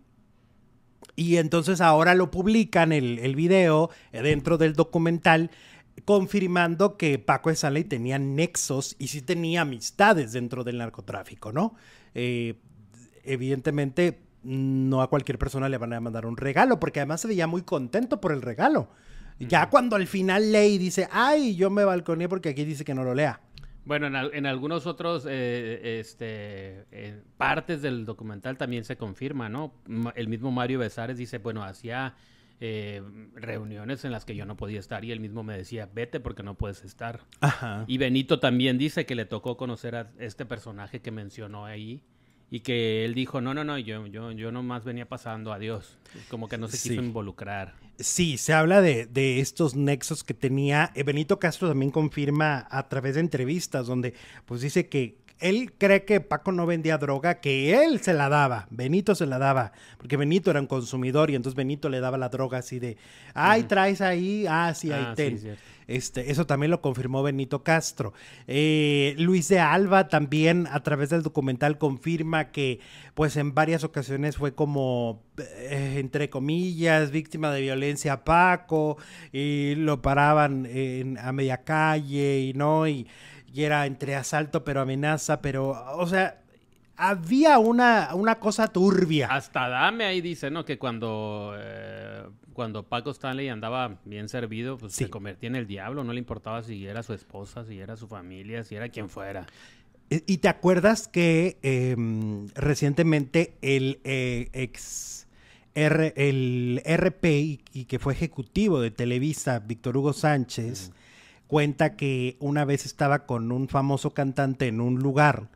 [1.15, 5.51] Y entonces ahora lo publican el, el video eh, dentro del documental,
[6.05, 11.75] confirmando que Paco Stanley tenía nexos y sí tenía amistades dentro del narcotráfico, ¿no?
[12.15, 12.55] Eh,
[13.25, 17.47] evidentemente, no a cualquier persona le van a mandar un regalo, porque además se veía
[17.47, 18.89] muy contento por el regalo.
[19.39, 22.93] Ya cuando al final lee y dice, ay, yo me balconeé porque aquí dice que
[22.93, 23.41] no lo lea.
[23.89, 29.49] Bueno, en, al- en algunos otros eh, este, eh, partes del documental también se confirma,
[29.49, 29.73] ¿no?
[30.15, 32.13] El mismo Mario Besares dice, bueno, hacía
[32.59, 33.01] eh,
[33.33, 36.43] reuniones en las que yo no podía estar y él mismo me decía, vete porque
[36.43, 37.21] no puedes estar.
[37.41, 37.85] Ajá.
[37.87, 42.03] Y Benito también dice que le tocó conocer a este personaje que mencionó ahí
[42.51, 45.97] y que él dijo, no, no, no, yo, yo, yo nomás venía pasando, adiós.
[46.29, 47.07] Como que no se quiso Sí.
[47.07, 47.75] involucrar.
[47.99, 50.91] Sí, se habla de, de estos nexos que tenía.
[50.95, 54.13] Eh, Benito Castro también confirma a través de entrevistas donde
[54.45, 58.67] pues dice que él cree que Paco no vendía droga, que él se la daba,
[58.69, 62.29] Benito se la daba, porque Benito era un consumidor y entonces Benito le daba la
[62.29, 62.97] droga así de,
[63.33, 65.57] ay, traes ahí, ah, sí, ahí Ah, ten.
[65.87, 68.13] Este, eso también lo confirmó Benito Castro.
[68.45, 72.79] Eh, Luis de Alba también a través del documental confirma que
[73.15, 78.97] pues en varias ocasiones fue como, eh, entre comillas, víctima de violencia a Paco
[79.33, 83.07] y lo paraban en- a media calle y no, y,
[83.53, 86.41] y era entre asalto pero amenaza, pero, o sea,
[86.97, 89.27] había una, una cosa turbia.
[89.31, 90.65] Hasta Dame ahí dice, ¿no?
[90.65, 95.05] Que cuando, eh, cuando Paco Stanley andaba bien servido, pues Sí.
[95.05, 96.03] se convertía en el diablo.
[96.03, 99.45] No le importaba si era su esposa, si era su familia, si era quien fuera.
[100.09, 105.27] E- ¿Y te acuerdas que em, recientemente el eh, ex
[105.75, 110.91] R- el RP y, y que fue ejecutivo de Televisa, Víctor Hugo Sánchez,
[111.49, 115.49] cuenta que una vez estaba con un famoso cantante en un lugar,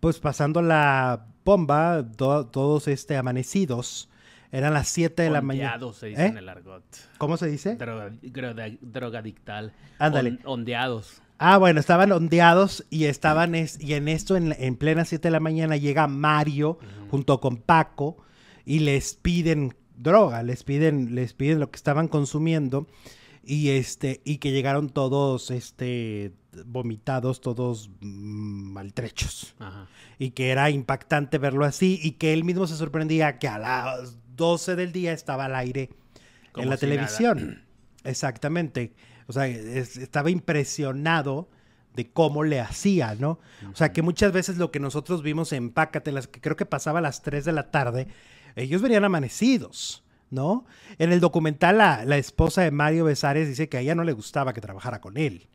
[0.00, 4.08] pues pasando la bomba, to- todos este, amanecidos,
[4.52, 5.72] eran las 7 de la mañana.
[5.74, 6.28] Ondeados se dice ¿Eh?
[6.28, 6.84] en el argot.
[7.18, 7.74] ¿Cómo se dice?
[7.74, 9.72] Droga, droga- drogadictal.
[9.98, 10.30] Ándale.
[10.30, 11.20] On- ondeados.
[11.38, 15.32] Ah, bueno, estaban ondeados y estaban es- y en esto en, en plena 7 de
[15.32, 16.78] la mañana llega Mario
[17.10, 18.16] junto con Paco
[18.64, 22.86] y les piden droga, les piden les piden lo que estaban consumiendo
[23.44, 26.32] y este y que llegaron todos este
[26.66, 29.88] vomitados, todos mm, maltrechos Ajá.
[30.18, 34.16] y que era impactante verlo así y que él mismo se sorprendía que a las
[34.36, 35.90] 12 del día estaba al aire
[36.52, 36.96] Como en la si nada.
[36.96, 37.62] televisión.
[38.04, 38.92] Exactamente.
[39.26, 41.48] O sea, es- estaba impresionado
[41.94, 43.38] de cómo le hacía, ¿no?
[43.72, 46.98] O sea, que muchas veces lo que nosotros vimos en Pácatelas, que creo que pasaba
[47.00, 48.08] a las 3 de la tarde,
[48.56, 50.02] ellos venían amanecidos,
[50.32, 50.64] ¿no?
[50.98, 54.12] En el documental, la, la esposa de Mario Besares dice que a ella no le
[54.12, 55.46] gustaba que trabajara con él.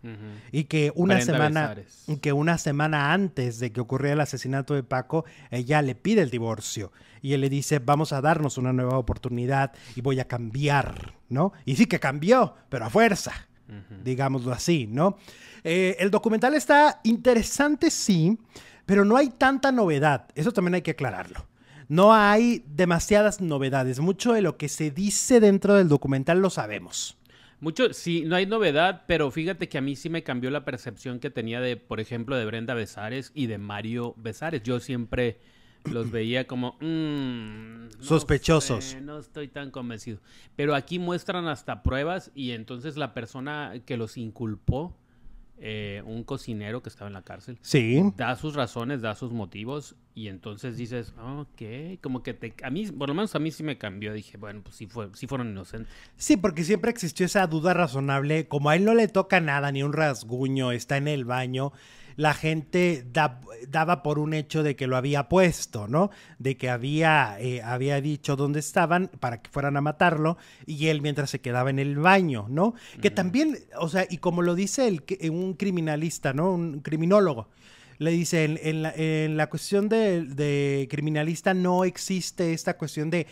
[0.51, 2.05] Y que una Brenda semana, Besares.
[2.21, 6.29] que una semana antes de que ocurriera el asesinato de Paco, ella le pide el
[6.29, 6.91] divorcio.
[7.23, 11.53] Y él le dice, vamos a darnos una nueva oportunidad y voy a cambiar, ¿no?
[11.65, 13.33] Y sí que cambió, pero a fuerza,
[14.03, 15.17] digámoslo así, ¿no?
[15.63, 18.37] Eh, el documental está interesante, sí,
[18.85, 20.27] pero no hay tanta novedad.
[20.35, 21.47] Eso también hay que aclararlo.
[21.89, 23.99] No hay demasiadas novedades.
[23.99, 27.17] Mucho de lo que se dice dentro del documental lo sabemos.
[27.59, 31.19] Mucho, sí, no hay novedad, pero fíjate que a mí sí me cambió la percepción
[31.19, 34.61] que tenía de, por ejemplo, de Brenda Besares y de Mario Besares.
[34.61, 35.39] Yo siempre
[35.85, 38.97] los veía como mm, sospechosos.
[39.01, 40.19] no estoy tan convencido.
[40.55, 44.95] Pero aquí muestran hasta pruebas y entonces la persona que los inculpó
[45.59, 47.57] eh, un cocinero que estaba en la cárcel.
[47.61, 48.03] Sí.
[48.15, 52.85] Da sus razones, da sus motivos y entonces dices, ok, como que te, a mí,
[52.87, 54.13] por lo menos a mí sí me cambió.
[54.13, 55.93] Dije, bueno, pues sí, fue, sí fueron inocentes.
[56.15, 59.83] Sí, porque siempre existió esa duda razonable, como a él no le toca nada, ni
[59.83, 61.71] un rasguño, está en el baño
[62.17, 63.05] la gente
[63.69, 66.09] daba por un hecho de que lo había puesto, ¿no?
[66.39, 71.01] De que había, eh, había dicho dónde estaban para que fueran a matarlo y él
[71.01, 72.73] mientras se quedaba en el baño, ¿no?
[73.01, 76.51] Que también, o sea, y como lo dice el, un criminalista, ¿no?
[76.51, 77.47] Un criminólogo
[77.99, 83.25] le dice, en, la, cuestión de, de, criminalista no existe esta cuestión de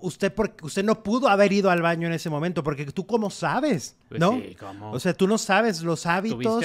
[0.00, 3.30] usted porque usted no pudo haber ido al baño en ese momento porque tú cómo
[3.30, 4.40] sabes, pues ¿no?
[4.92, 6.64] O sea, tú no sabes los hábitos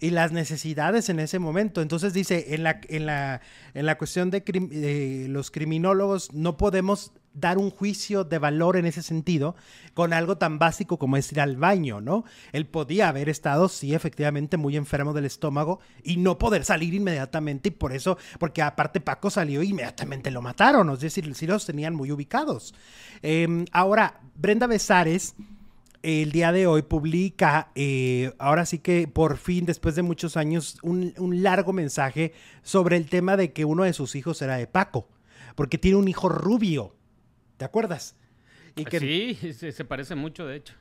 [0.00, 1.82] y las necesidades en ese momento.
[1.82, 3.40] Entonces dice, en la en la
[3.74, 8.86] en la cuestión de, de los criminólogos no podemos dar un juicio de valor en
[8.86, 9.54] ese sentido
[9.94, 12.24] con algo tan básico como es ir al baño, ¿no?
[12.52, 17.68] Él podía haber estado, sí, efectivamente, muy enfermo del estómago y no poder salir inmediatamente
[17.68, 21.66] y por eso, porque aparte Paco salió y inmediatamente lo mataron, es decir, sí los
[21.66, 22.74] tenían muy ubicados.
[23.22, 25.34] Em, ahora, Brenda Besares
[26.02, 30.78] el día de hoy publica, eh, ahora sí que por fin, después de muchos años,
[30.82, 34.66] un, un, largo mensaje sobre el tema de que uno de sus hijos era de
[34.66, 35.08] Paco,
[35.56, 36.94] porque tiene un hijo rubio.
[37.60, 38.16] ¿Te acuerdas?
[38.74, 38.98] Y que...
[38.98, 40.72] Sí, se, parece mucho, de hecho.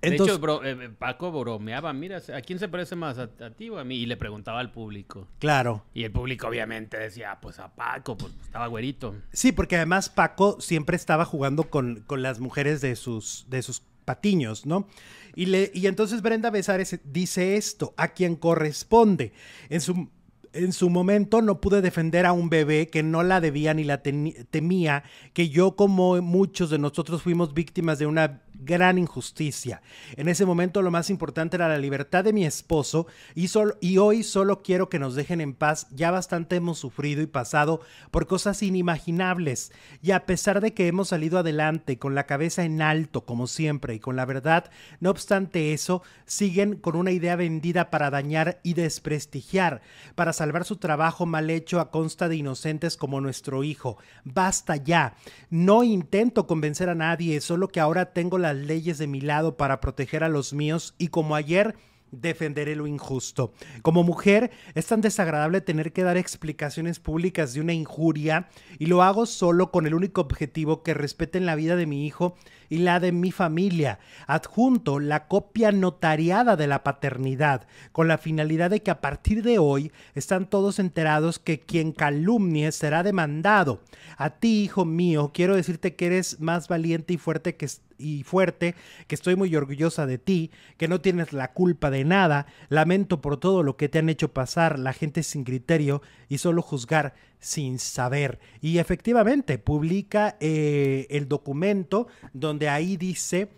[0.00, 3.18] De hecho, eh, Paco bromeaba, mira, ¿a quién se parece más?
[3.18, 3.96] ¿A, ti o a mí?
[3.96, 5.28] Y le preguntaba al público.
[5.38, 5.84] Claro.
[5.92, 9.14] Y el público obviamente decía, ah, pues a Paco, pues estaba güerito.
[9.34, 13.82] Sí, porque además Paco siempre estaba jugando con, con las mujeres de sus, de sus
[14.06, 14.88] patiños, ¿no?
[15.34, 19.34] Y, le, y entonces Brenda Besares dice esto, a quien corresponde.
[19.68, 20.08] En su
[20.54, 24.02] en su momento no pude defender a un bebé que no la debía ni la
[24.02, 29.82] temía, que yo como muchos de nosotros fuimos víctimas de una gran injusticia.
[30.16, 33.48] En ese momento lo más importante era la libertad de mi esposo y,
[33.80, 35.86] y hoy solo quiero que nos dejen en paz.
[35.90, 39.72] Ya bastante hemos sufrido y pasado por cosas inimaginables
[40.02, 43.94] y a pesar de que hemos salido adelante con la cabeza en alto como siempre
[43.94, 48.74] y con la verdad, no obstante eso, siguen con una idea vendida para dañar y
[48.74, 49.82] desprestigiar,
[50.14, 53.98] para salvar su trabajo mal hecho a consta de inocentes como nuestro hijo.
[54.24, 55.14] Basta ya.
[55.50, 60.24] No intento convencer a nadie, solo que ahora tengo leyes de mi lado para proteger
[60.24, 61.74] a los míos y como ayer
[62.20, 63.52] defenderé lo injusto.
[63.82, 69.02] Como mujer, es tan desagradable tener que dar explicaciones públicas de una injuria y lo
[69.02, 72.36] hago solo con el único objetivo que respeten la vida de mi hijo
[72.68, 73.98] y la de mi familia.
[74.26, 79.58] Adjunto la copia notariada de la paternidad, con la finalidad de que a partir de
[79.58, 83.80] hoy están todos enterados que quien calumnie será demandado.
[84.16, 88.74] A ti, hijo mío, quiero decirte que eres más valiente y fuerte que y fuerte,
[89.06, 93.38] que estoy muy orgullosa de ti, que no tienes la culpa de nada, lamento por
[93.38, 97.78] todo lo que te han hecho pasar la gente sin criterio y solo juzgar sin
[97.78, 98.38] saber.
[98.60, 103.48] Y efectivamente, publica eh, el documento donde ahí dice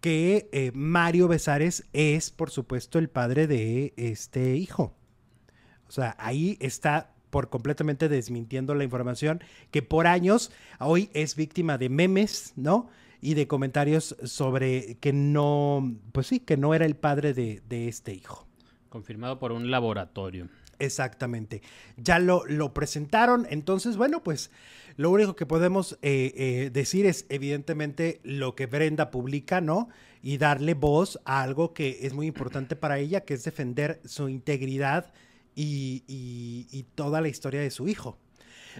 [0.00, 4.94] que eh, Mario Besares es, por supuesto, el padre de este hijo.
[5.88, 11.78] O sea, ahí está por completamente desmintiendo la información que por años hoy es víctima
[11.78, 12.88] de memes, ¿no?
[13.24, 17.88] Y de comentarios sobre que no, pues sí, que no era el padre de, de
[17.88, 18.46] este hijo.
[18.90, 20.50] Confirmado por un laboratorio.
[20.78, 21.62] Exactamente.
[21.96, 24.50] Ya lo, lo, presentaron, entonces, bueno, pues
[24.96, 29.88] lo único que podemos eh, eh, decir es evidentemente lo que Brenda publica, ¿no?
[30.22, 34.28] Y darle voz a algo que es muy importante para ella, que es defender su
[34.28, 35.12] integridad
[35.54, 38.18] y, y, toda la historia de su hijo.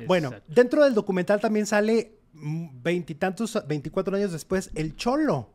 [0.06, 5.50] Bueno, dentro del documental también sale veintitantos, veinticuatro años después, el Cholo,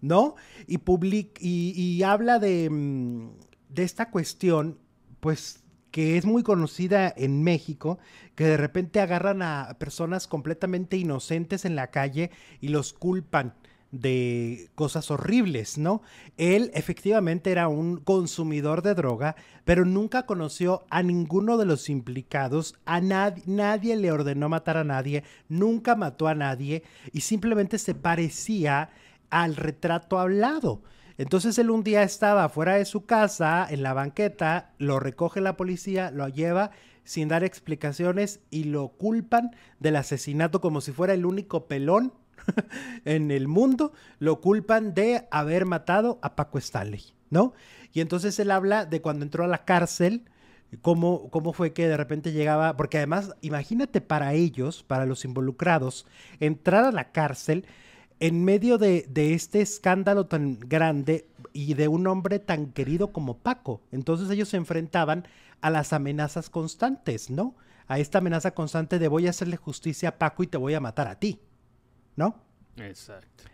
[0.00, 0.36] ¿no?
[0.66, 3.30] Y, public, y, y habla de, mm,
[3.68, 4.78] de esta cuestión,
[5.20, 7.98] pues que es muy conocida en México,
[8.34, 12.30] que de repente agarran a personas completamente inocentes en la calle
[12.60, 13.54] y los culpan
[13.92, 16.02] de cosas horribles, ¿no?
[16.38, 22.74] Él efectivamente era un consumidor de droga, pero nunca conoció a ninguno de los implicados,
[22.86, 27.94] a nadie, nadie le ordenó matar a nadie, nunca mató a nadie y simplemente se
[27.94, 28.90] parecía
[29.30, 30.82] al retrato hablado.
[31.18, 35.56] Entonces él un día estaba fuera de su casa, en la banqueta, lo recoge la
[35.58, 36.70] policía, lo lleva
[37.04, 42.14] sin dar explicaciones y lo culpan del asesinato como si fuera el único pelón
[43.04, 47.52] en el mundo lo culpan de haber matado a Paco Stanley, ¿no?
[47.92, 50.24] Y entonces él habla de cuando entró a la cárcel,
[50.80, 56.06] cómo, cómo fue que de repente llegaba, porque además, imagínate para ellos, para los involucrados,
[56.40, 57.66] entrar a la cárcel
[58.20, 63.38] en medio de, de, este escándalo tan grande y de un hombre tan querido como
[63.38, 63.82] Paco.
[63.90, 65.26] Entonces ellos se enfrentaban
[65.60, 67.54] a las amenazas constantes, ¿no?
[67.88, 70.80] A esta amenaza constante de voy a hacerle justicia a Paco y te voy a
[70.80, 71.40] matar a ti,
[72.16, 72.36] ¿no?
[72.76, 73.44] Exacto.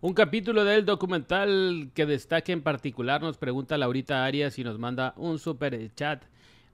[0.00, 5.14] Un capítulo del documental que destaque en particular nos pregunta Laurita Arias y nos manda
[5.16, 6.24] un super chat.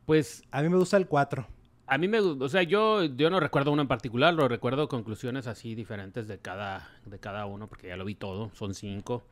[0.07, 1.47] Pues a mí me gusta el 4.
[1.87, 5.47] A mí me o sea, yo, yo no recuerdo uno en particular, lo recuerdo conclusiones
[5.47, 9.25] así diferentes de cada, de cada uno, porque ya lo vi todo, son cinco.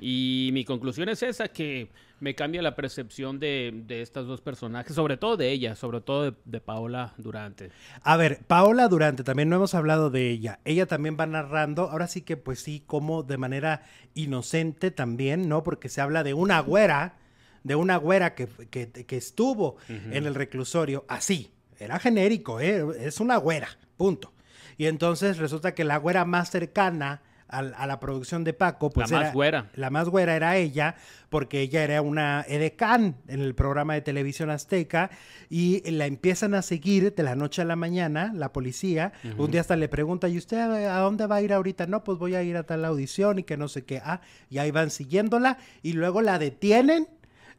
[0.00, 4.94] Y mi conclusión es esa, que me cambia la percepción de, de estos dos personajes,
[4.94, 7.70] sobre todo de ella, sobre todo de, Paola Durante.
[8.02, 10.60] A ver, Paola Durante, también no hemos hablado de ella.
[10.64, 13.82] Ella también va narrando, ahora sí que pues sí, como de manera
[14.14, 15.62] inocente también, ¿no?
[15.62, 17.16] Porque se habla de una güera,
[17.62, 21.52] de una güera que, que, que estuvo en el reclusorio así.
[21.78, 22.86] Era genérico, ¿eh?
[23.00, 24.32] Es una güera, punto.
[24.78, 29.20] Y entonces resulta que la güera más cercana a, la producción de Paco, pues la
[29.20, 29.70] más güera.
[29.74, 30.96] La más güera era ella,
[31.28, 35.10] porque ella era una edecán en el programa de televisión azteca
[35.48, 39.12] y la empiezan a seguir de la noche a la mañana, la policía.
[39.36, 41.86] Un día hasta le pregunta, ¿y usted a dónde va a ir ahorita?
[41.86, 44.00] No, pues voy a ir a tal audición y que no sé qué.
[44.04, 47.08] Ah, y ahí van siguiéndola y luego la detienen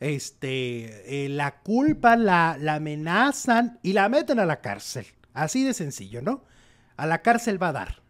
[0.02, 5.06] este, eh, la culpan, la, la, amenazan y la meten a la cárcel.
[5.34, 6.44] Así de sencillo, ¿no?
[6.98, 8.02] A la cárcel va a dar.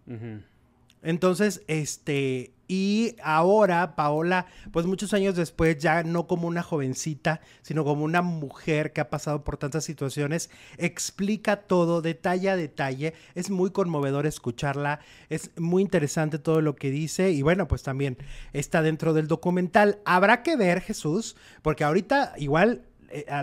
[1.04, 7.84] Entonces, este, y ahora Paola, pues muchos años después, ya no como una jovencita, sino
[7.84, 13.14] como una mujer que ha pasado por tantas situaciones, explica todo detalle a detalle.
[13.36, 18.18] Es muy conmovedor escucharla, es muy interesante todo lo que dice y bueno, pues también
[18.54, 20.00] está dentro del documental.
[20.06, 23.42] Habrá que ver, Jesús, porque ahorita igual eh, a,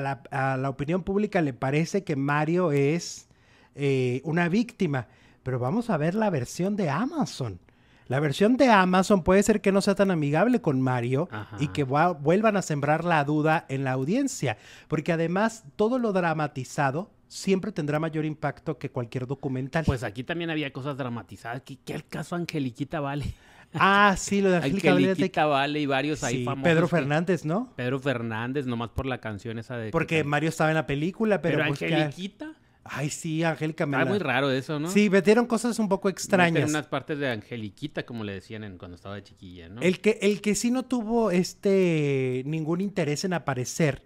[0.56, 3.28] la, opinión pública le parece que Mario es
[3.74, 5.06] eh, una víctima
[5.42, 7.60] pero vamos a ver la versión de Amazon.
[8.08, 11.28] La versión de Amazon puede ser que no sea tan amigable con Mario
[11.60, 14.56] y que vuelvan a sembrar la duda en la audiencia,
[14.88, 19.84] porque además todo lo dramatizado siempre tendrá mayor impacto que cualquier documental.
[19.84, 21.60] Pues aquí también había cosas dramatizadas.
[21.62, 23.34] ¿Qué, qué el caso Angeliquita Vale?
[23.74, 26.64] Ah, sí, lo de Angeliquita, Angeliquita Vale y varios ahí famosos.
[26.64, 27.70] Pedro Fernández, ¿no?
[27.76, 29.90] Pedro Fernández, nomás por la canción esa de...
[29.90, 31.58] Porque Mario estaba en la película, pero...
[31.58, 32.54] Pero Angeliquita...
[32.90, 34.04] Ay, sí, Angélica me.
[34.04, 34.90] muy raro eso, ¿no?
[34.90, 36.68] Sí, metieron cosas un poco extrañas.
[36.70, 39.80] Unas partes de Angeliquita, como le decían en, cuando estaba de chiquilla, ¿no?
[39.80, 44.02] El que, el que sí no tuvo este ningún interés en aparecer,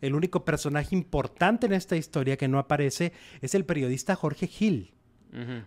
[0.00, 4.94] el único personaje importante en esta historia que no aparece, es el periodista Jorge Gil.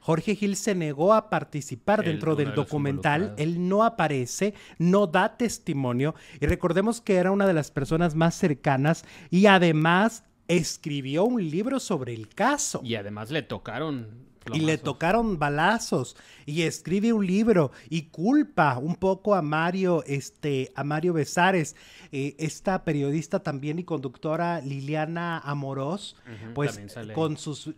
[0.02, 6.15] Jorge Gil se negó a participar dentro del documental, él no aparece, no da testimonio
[6.41, 11.79] y recordemos que era una de las personas más cercanas y además escribió un libro
[11.79, 12.82] sobre el caso.
[12.84, 14.23] Y además le tocaron.
[14.53, 20.69] Y le tocaron balazos y escribe un libro y culpa un poco a Mario, este,
[20.75, 21.77] a Mario Besares,
[22.12, 26.17] eh, esta periodista también y conductora Liliana Amorós,
[26.53, 26.77] pues
[27.15, 27.69] con sus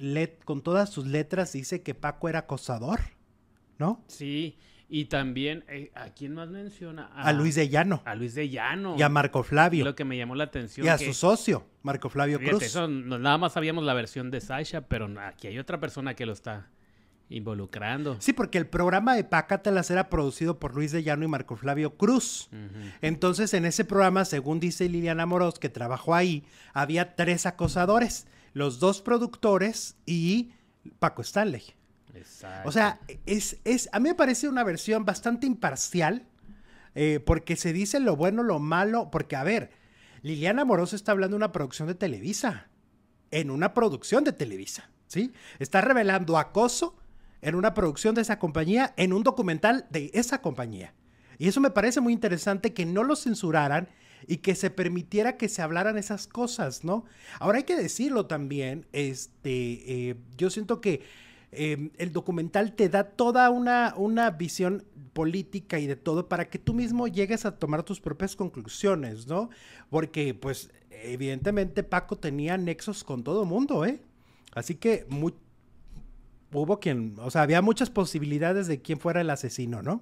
[0.43, 2.99] con todas sus letras dice que Paco era acosador,
[3.77, 4.03] ¿no?
[4.07, 4.57] Sí.
[4.87, 7.07] Y también, eh, ¿a quién más menciona?
[7.15, 8.03] A, Luis de Llano.
[8.05, 8.95] A Luis de Llano.
[8.97, 9.83] Y a Marco Flavio.
[9.83, 10.85] Lo que me llamó la atención.
[10.85, 12.61] Y a su socio, Marco Flavio Cruz.
[12.61, 16.33] Eso, nada más sabíamos la versión de Sasha, pero aquí hay otra persona que lo
[16.33, 16.69] está
[17.29, 18.17] involucrando.
[18.19, 21.95] Sí, porque el programa de Pácatelas era producido por Luis de Llano y Marco Flavio
[21.95, 22.49] Cruz.
[23.01, 26.43] Entonces, en ese programa, según dice Liliana Moros, que trabajó ahí,
[26.73, 30.51] había tres acosadores, los dos productores y
[30.99, 31.63] Paco Stanley.
[32.65, 36.27] O sea, es, es, a mí me parece una versión bastante imparcial,
[36.95, 39.71] eh, porque se dice lo bueno, lo malo, porque a ver,
[40.21, 42.67] Liliana Moroso está hablando de una producción de Televisa,
[43.31, 45.33] en una producción de Televisa, ¿sí?
[45.59, 46.97] Está revelando acoso
[47.41, 50.93] en una producción de esa compañía, en un documental de esa compañía.
[51.37, 53.89] Y eso me parece muy interesante que no lo censuraran
[54.25, 57.05] y que se permitiera que se hablaran esas cosas, ¿no?
[57.39, 61.01] Ahora hay que decirlo también, este, eh, yo siento que
[61.57, 66.59] Em, el documental te da toda una, una visión política y de todo para que
[66.59, 69.49] tú mismo llegues a tomar tus propias conclusiones, ¿no?
[69.89, 74.01] Porque, pues, evidentemente Paco tenía nexos con todo mundo, ¿eh?
[74.53, 75.07] Así que
[76.51, 80.01] hubo quien, o sea, había muchas posibilidades de quién fuera el asesino, ¿no?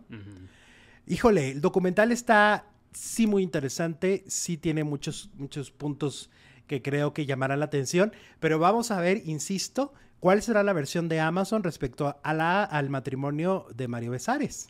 [1.06, 6.30] Híjole, el documental está sí muy interesante, sí tiene muchos, muchos puntos
[6.68, 8.14] que creo que llamará la atención.
[8.40, 9.94] Pero vamos a ver, insisto,
[10.24, 14.70] cuál será la versión de Amazon respecto a la, al matrimonio de Mario Besares.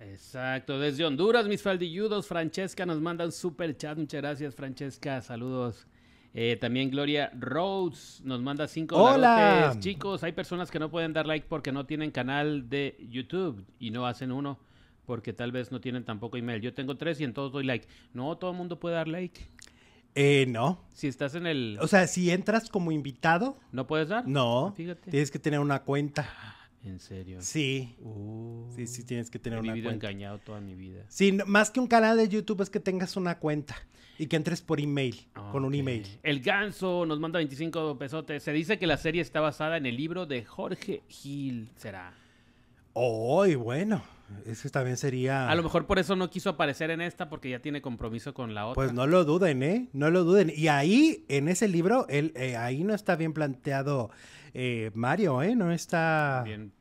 [0.00, 5.86] Exacto, desde Honduras, mis faldilludos, Francesca nos manda un super chat, muchas gracias Francesca, saludos.
[6.34, 9.76] Eh, también Gloria Rhodes nos manda cinco Hola.
[9.78, 13.92] Chicos, hay personas que no pueden dar like porque no tienen canal de YouTube y
[13.92, 14.58] no hacen uno
[15.06, 16.60] porque tal vez no tienen tampoco email.
[16.60, 17.86] Yo tengo tres y en todos doy like.
[18.14, 19.40] No, todo el mundo puede dar like.
[20.14, 20.84] Eh, no.
[20.94, 21.78] Si estás en el...
[21.80, 24.26] O sea, si entras como invitado, ¿No puedes dar?
[24.26, 24.72] no.
[24.76, 25.10] Fíjate.
[25.10, 26.28] Tienes que tener una cuenta.
[26.84, 27.38] En serio.
[27.40, 27.94] Sí.
[28.00, 30.08] Uh, Sí, sí, tienes que tener he una vivido cuenta.
[30.08, 31.04] engañado toda mi vida.
[31.08, 33.76] Sí, no- más que un canal de YouTube es que tengas una cuenta
[34.18, 36.04] y que entres por email, con un email.
[36.22, 38.42] El ganso nos manda 25 pesotes.
[38.42, 41.70] Se dice que la serie está basada en el libro de Jorge Gil.
[41.76, 42.12] ¿Será?
[42.94, 44.02] Oh, bueno,
[44.46, 45.48] ese también sería...
[45.48, 48.54] A lo mejor por eso no quiso aparecer en esta porque ya tiene compromiso con
[48.54, 48.74] la otra.
[48.74, 49.88] Pues no lo duden, ¿eh?
[49.92, 50.52] No lo duden.
[50.54, 54.10] Y ahí, en ese libro, él, eh, ahí no está bien planteado
[54.54, 55.54] eh, Mario, ¿eh?
[55.56, 56.42] No está...
[56.44, 56.72] Bien-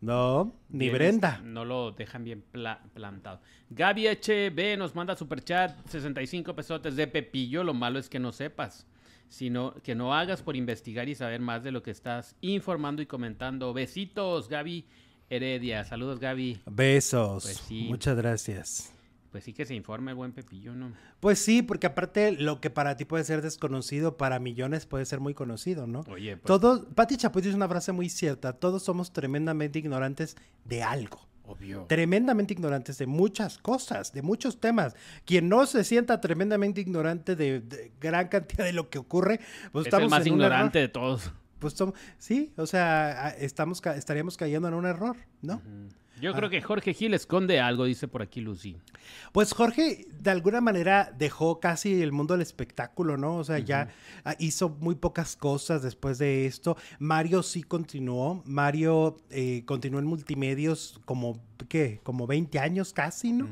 [0.00, 1.40] No, ni bien, Brenda.
[1.42, 3.40] No lo dejan bien pla- plantado.
[3.70, 7.64] Gaby HB nos manda superchat 65 pesotes de Pepillo.
[7.64, 8.86] Lo malo es que no sepas.
[9.28, 13.06] Sino que no hagas por investigar y saber más de lo que estás informando y
[13.06, 13.72] comentando.
[13.72, 14.86] Besitos, Gaby
[15.28, 15.84] Heredia.
[15.84, 16.60] Saludos, Gaby.
[16.66, 17.44] Besos.
[17.44, 17.86] Pues sí.
[17.88, 18.92] Muchas gracias.
[19.32, 20.92] Pues sí que se informe el buen Pepillo, ¿no?
[21.20, 25.20] Pues sí, porque aparte lo que para ti puede ser desconocido, para millones puede ser
[25.20, 26.04] muy conocido, ¿no?
[26.08, 30.82] Oye, pues, Todos, Pati Chapoy dice una frase muy cierta, todos somos tremendamente ignorantes de
[30.82, 31.20] algo.
[31.44, 31.84] obvio.
[31.86, 34.96] Tremendamente ignorantes de muchas cosas, de muchos temas.
[35.26, 39.82] Quien no se sienta tremendamente ignorante de, de gran cantidad de lo que ocurre, pues
[39.82, 41.30] es estamos el más en ignorante de todos.
[41.58, 41.74] Pues
[42.18, 45.62] sí, o sea, estamos estaríamos cayendo en un error, ¿no?
[46.20, 46.36] Yo Ah.
[46.36, 48.76] creo que Jorge Gil esconde algo, dice por aquí Lucy.
[49.32, 53.36] Pues Jorge, de alguna manera, dejó casi el mundo del espectáculo, ¿no?
[53.36, 53.88] O sea, ya
[54.24, 56.76] ah, hizo muy pocas cosas después de esto.
[56.98, 58.42] Mario sí continuó.
[58.46, 61.38] Mario eh, continuó en multimedios como,
[61.68, 62.00] ¿qué?
[62.02, 63.46] Como 20 años casi, ¿no?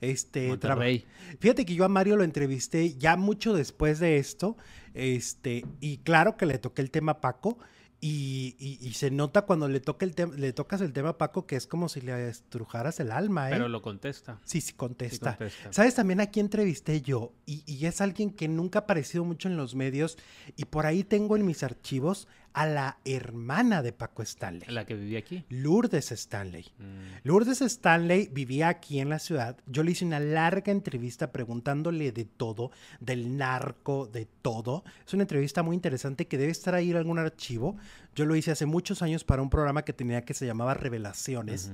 [0.00, 1.04] Este, traba- Monterrey.
[1.38, 4.56] Fíjate que yo a Mario lo entrevisté ya mucho después de esto,
[4.94, 7.58] este, y claro que le toqué el tema a Paco,
[8.02, 11.46] y, y- y se nota cuando le, toca el le tocas el tema a Paco
[11.46, 13.52] que es como si le estrujaras el alma, ¿eh?
[13.52, 14.38] Pero lo contesta.
[14.44, 15.32] Sí, sí contesta.
[15.32, 15.72] Sí contesta.
[15.72, 17.32] ¿Sabes también a quién entrevisté yo?
[17.46, 20.16] Y, y es alguien que nunca ha aparecido mucho en los medios,
[20.56, 24.94] y por ahí tengo en mis archivos a la hermana de Paco Stanley, La que
[24.94, 25.44] vivía aquí.
[25.48, 26.66] Lourdes Stanley.
[26.78, 27.26] Mm.
[27.28, 29.56] Lourdes Stanley vivía aquí en la ciudad.
[29.66, 34.84] Yo le hice una larga entrevista preguntándole de todo, del narco, de todo.
[35.06, 37.76] Es una entrevista muy interesante que debe estar ahí en algún archivo.
[38.14, 41.70] Yo lo hice hace muchos años para un programa que tenía que se llamaba Revelaciones.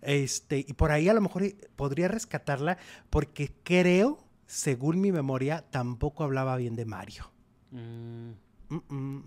[0.00, 1.44] Este, y por ahí a lo mejor
[1.76, 2.78] podría rescatarla
[3.10, 7.30] porque creo, según mi memoria, tampoco hablaba bien de Mario.
[7.70, 8.32] Mm,
[8.88, 9.22] mm.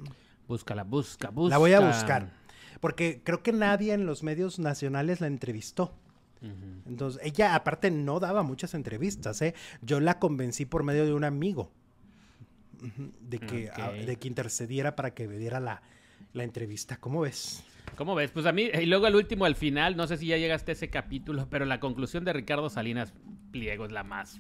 [0.48, 1.50] Búscala, busca, busca.
[1.56, 2.30] La voy a buscar.
[2.80, 5.94] Porque creo que nadie en los medios nacionales la entrevistó.
[6.86, 9.56] Entonces, ella aparte no daba muchas entrevistas, ¿eh?
[9.82, 11.72] Yo la convencí por medio de un amigo
[13.22, 13.80] de que, Ok.
[13.80, 15.82] a- de que intercediera para que me diera la,
[16.34, 16.98] la entrevista.
[16.98, 17.64] ¿Cómo ves?
[17.96, 18.30] ¿Cómo ves?
[18.32, 20.74] Pues a mí, y luego el último, al final, no sé si ya llegaste a
[20.74, 23.14] ese capítulo, pero la conclusión de Ricardo Salinas
[23.52, 24.40] Pliego es la más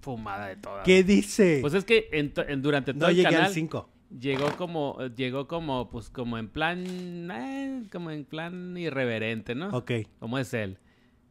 [0.00, 0.84] fumada de todas.
[0.84, 1.58] ¿Qué dice?
[1.60, 3.90] Pues es que en to- en- durante todo no el llegué canal al 5.
[4.18, 9.68] Llegó como, llegó como, pues como en plan, eh, como en plan irreverente, ¿no?
[9.76, 9.92] Ok.
[10.18, 10.78] Como es él.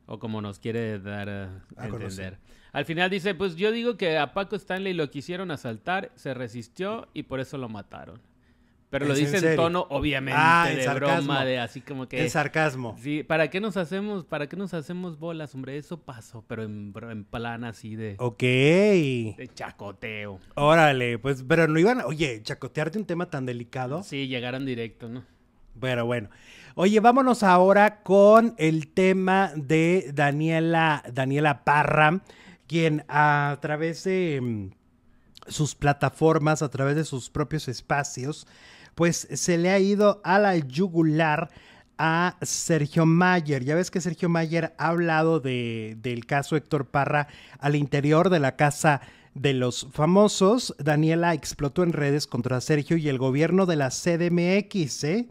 [0.06, 1.92] O como nos quiere dar a, A entender.
[1.92, 2.40] conocer.
[2.72, 7.08] Al final dice, pues yo digo que a Paco Stanley lo quisieron asaltar, se resistió
[7.14, 8.20] y por eso lo mataron.
[8.90, 9.56] Pero lo ¿Es dice en serio?
[9.56, 11.18] tono, obviamente, Ah, de sarcasmo.
[11.28, 12.22] broma, de así como que...
[12.24, 12.98] El sarcasmo.
[13.00, 15.78] Sí, ¿para qué nos hacemos, para qué nos hacemos bolas, hombre?
[15.78, 18.40] Eso pasó, pero en, en plan así de, Ok.
[18.42, 20.40] de chacoteo.
[20.56, 24.02] Órale, pues, pero no iban, oye, chacotearte un tema tan delicado.
[24.02, 25.24] Sí, llegaron directo, ¿no?
[25.80, 26.30] Pero bueno.
[26.76, 32.22] Oye, vámonos ahora con el tema de Daniela, Daniela Parra,
[32.68, 34.70] quien a través de mm,
[35.48, 38.48] sus plataformas, a través de sus propios espacios,
[39.00, 41.50] pues se le ha ido a la yugular
[41.98, 43.64] a Sergio Mayer.
[43.64, 47.30] Ya ves que Sergio Mayer ha hablado de, del caso Héctor Parra
[47.60, 49.00] al interior de la casa
[49.34, 50.76] de los famosos.
[50.80, 55.30] Daniela explotó en redes contra Sergio y el gobierno de la CDMX, ¿eh?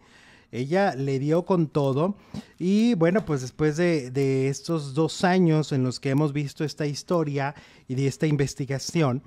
[0.51, 2.17] Ella le dio con todo
[2.59, 6.87] y bueno, pues después de, de estos dos años en los que hemos visto esta
[6.87, 7.55] historia
[7.87, 9.23] y de esta investigación,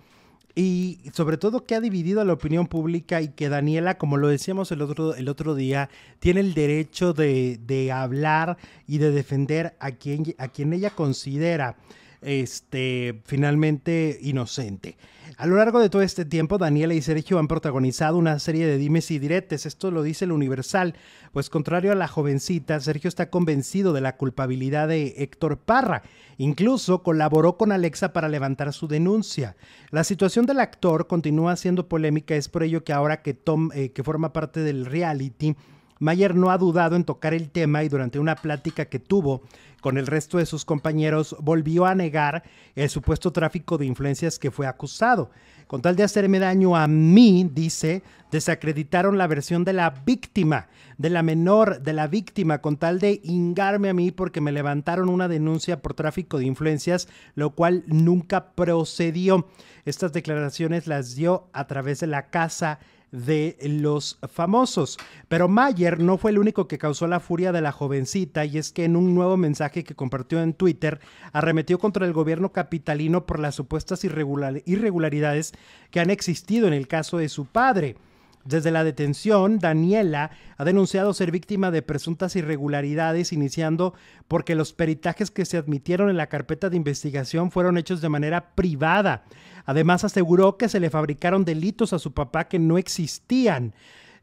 [0.56, 4.28] y sobre todo que ha dividido a la opinión pública y que Daniela, como lo
[4.28, 5.89] decíamos el otro, el otro día,
[6.20, 11.78] tiene el derecho de, de hablar y de defender a quien, a quien ella considera
[12.22, 14.97] este, finalmente inocente.
[15.38, 18.78] A lo largo de todo este tiempo, Daniela y Sergio han protagonizado una serie de
[18.78, 19.65] dimes y diretes.
[19.65, 20.93] Esto lo dice el Universal.
[21.32, 26.03] Pues contrario a la jovencita, Sergio está convencido de la culpabilidad de Héctor Parra.
[26.38, 29.55] Incluso colaboró con Alexa para levantar su denuncia.
[29.89, 32.36] La situación del actor continúa siendo polémica.
[32.36, 35.55] Es por ello que ahora que Tom, eh, que forma parte del reality,
[36.02, 39.43] Mayer no ha dudado en tocar el tema y durante una plática que tuvo
[39.82, 42.41] con el resto de sus compañeros volvió a negar
[42.76, 45.30] el supuesto tráfico de influencias que fue acusado.
[45.68, 51.12] Con tal de hacerme daño a mí, dice, desacreditaron la versión de la víctima, de
[51.12, 55.28] la menor, de la víctima, con tal de ingarme a mí porque me levantaron una
[55.28, 59.47] denuncia por tráfico de influencias, lo cual nunca procedió.
[59.86, 62.80] Estas declaraciones las dio a través de la casa
[63.12, 64.97] de los famosos.
[65.28, 68.72] Pero Mayer no fue el único que causó la furia de la jovencita y es
[68.72, 70.99] que en un nuevo mensaje que compartió en Twitter
[71.34, 75.53] arremetió contra el gobierno capitalino por las supuestas irregularidades
[75.91, 77.97] que han existido en el caso de su padre.
[78.43, 83.93] Desde la detención, Daniela ha denunciado ser víctima de presuntas irregularidades, iniciando
[84.28, 88.55] porque los peritajes que se admitieron en la carpeta de investigación fueron hechos de manera
[88.55, 89.26] privada.
[89.66, 93.74] Además, aseguró que se le fabricaron delitos a su papá que no existían.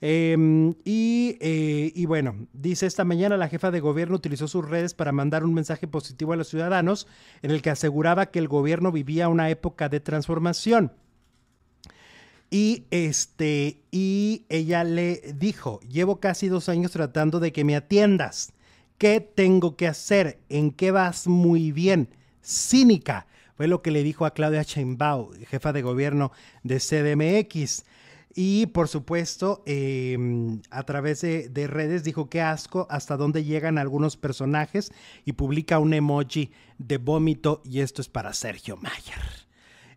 [0.00, 4.94] Em, y, eh, y, bueno, dice esta mañana la jefa de gobierno utilizó sus redes
[4.94, 7.08] para mandar un mensaje positivo a los ciudadanos
[7.42, 10.92] en el que aseguraba que el gobierno vivía una época de transformación.
[12.50, 18.52] Y este, y ella le dijo: Llevo casi dos años tratando de que me atiendas.
[18.96, 20.38] ¿Qué tengo que hacer?
[20.48, 22.08] ¿En qué vas muy bien?
[22.42, 23.26] Cínica.
[23.58, 26.30] Fue lo que le dijo a Claudia Sheinbaum, jefa de gobierno
[26.62, 27.84] de CDMX.
[28.32, 33.76] Y por supuesto, em, a través de, de, redes dijo que asco hasta dónde llegan
[33.76, 34.92] algunos personajes
[35.24, 39.47] y publica un emoji de vómito y esto es para Sergio Mayer.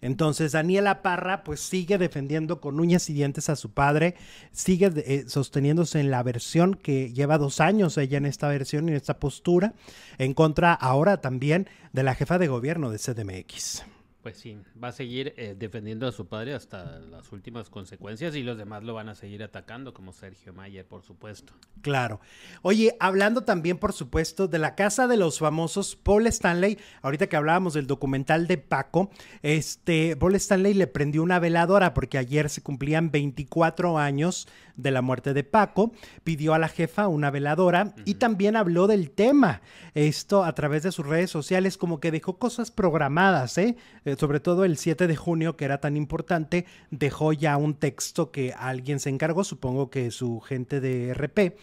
[0.01, 4.15] Entonces Daniela Parra pues sigue defendiendo con uñas y dientes a su padre,
[4.51, 8.91] sigue eh, sosteniéndose en la versión que lleva dos años ella en esta versión y
[8.91, 9.73] en esta postura,
[10.17, 13.83] en contra ahora también de la jefa de gobierno de CDMX.
[14.21, 18.43] Pues sí, va a seguir eh, defendiendo a su padre hasta las últimas consecuencias y
[18.43, 21.53] los demás lo van a seguir atacando, como Sergio Mayer, por supuesto.
[21.81, 22.19] Claro.
[22.61, 27.35] Oye, hablando también, por supuesto, de la casa de los famosos, Paul Stanley, ahorita que
[27.35, 29.09] hablábamos del documental de Paco,
[29.41, 35.01] este, Paul Stanley le prendió una veladora porque ayer se cumplían 24 años de la
[35.01, 35.91] muerte de Paco,
[36.23, 39.61] pidió a la jefa una veladora y también habló del tema.
[39.93, 43.77] Esto a través de sus redes sociales, como que dejó cosas programadas, ¿eh?
[44.11, 48.31] Eh, sobre todo el 7 de junio, que era tan importante, dejó ya un texto
[48.31, 51.57] que alguien se encargó, supongo que su gente de RP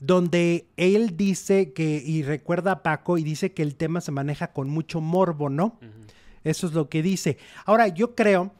[0.00, 4.52] donde él dice que, y recuerda a Paco, y dice que el tema se maneja
[4.54, 5.78] con mucho morbo, ¿no?
[6.42, 7.36] Eso es lo que dice.
[7.66, 8.50] Ahora, yo creo,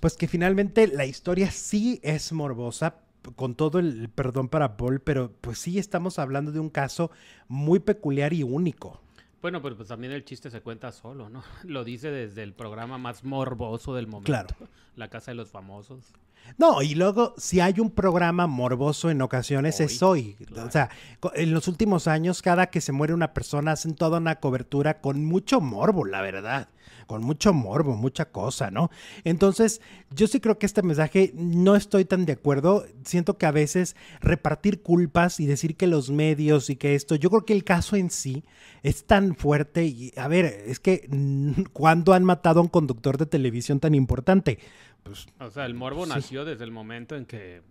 [0.00, 2.96] pues que finalmente la historia sí es morbosa,
[3.36, 7.10] con todo el perdón para Paul, pero pues sí estamos hablando de un caso
[7.48, 9.01] muy peculiar y único.
[9.42, 11.42] Bueno, pero pues también el chiste se cuenta solo, ¿no?
[11.64, 14.26] Lo dice desde el programa más morboso del momento.
[14.26, 14.54] Claro.
[14.96, 16.12] La Casa de los Famosos.
[16.58, 20.36] No, y luego, si hay un programa morboso en ocasiones, es hoy.
[20.56, 20.90] O sea,
[21.34, 25.24] en los últimos años, cada que se muere una persona, hacen toda una cobertura con
[25.24, 26.68] mucho morbo, la verdad.
[27.06, 28.90] Con mucho morbo, mucha cosa, ¿no?
[29.24, 29.80] Entonces,
[30.14, 32.86] yo sí creo que este mensaje no estoy tan de acuerdo.
[33.04, 37.28] Siento que a veces repartir culpas y decir que los medios y que esto, yo
[37.30, 38.44] creo que el caso en sí
[38.82, 39.84] es tan fuerte.
[39.84, 41.08] Y, a ver, es que,
[41.72, 44.58] ¿cuándo han matado a un conductor de televisión tan importante?
[45.02, 47.62] Pues, o sea, el morbo nació desde el momento en que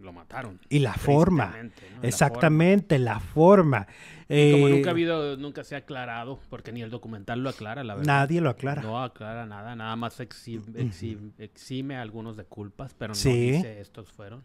[0.00, 0.58] lo mataron.
[0.68, 1.54] Y la forma.
[2.02, 3.86] Exactamente, la forma.
[3.86, 3.92] Como
[4.28, 7.94] eh, nunca ha habido, nunca se ha aclarado, porque ni el documental lo aclara, la
[7.94, 8.06] verdad.
[8.06, 8.82] Nadie lo aclara.
[8.82, 14.42] No aclara nada, nada más exime, a algunos de culpas, pero no dice estos fueron.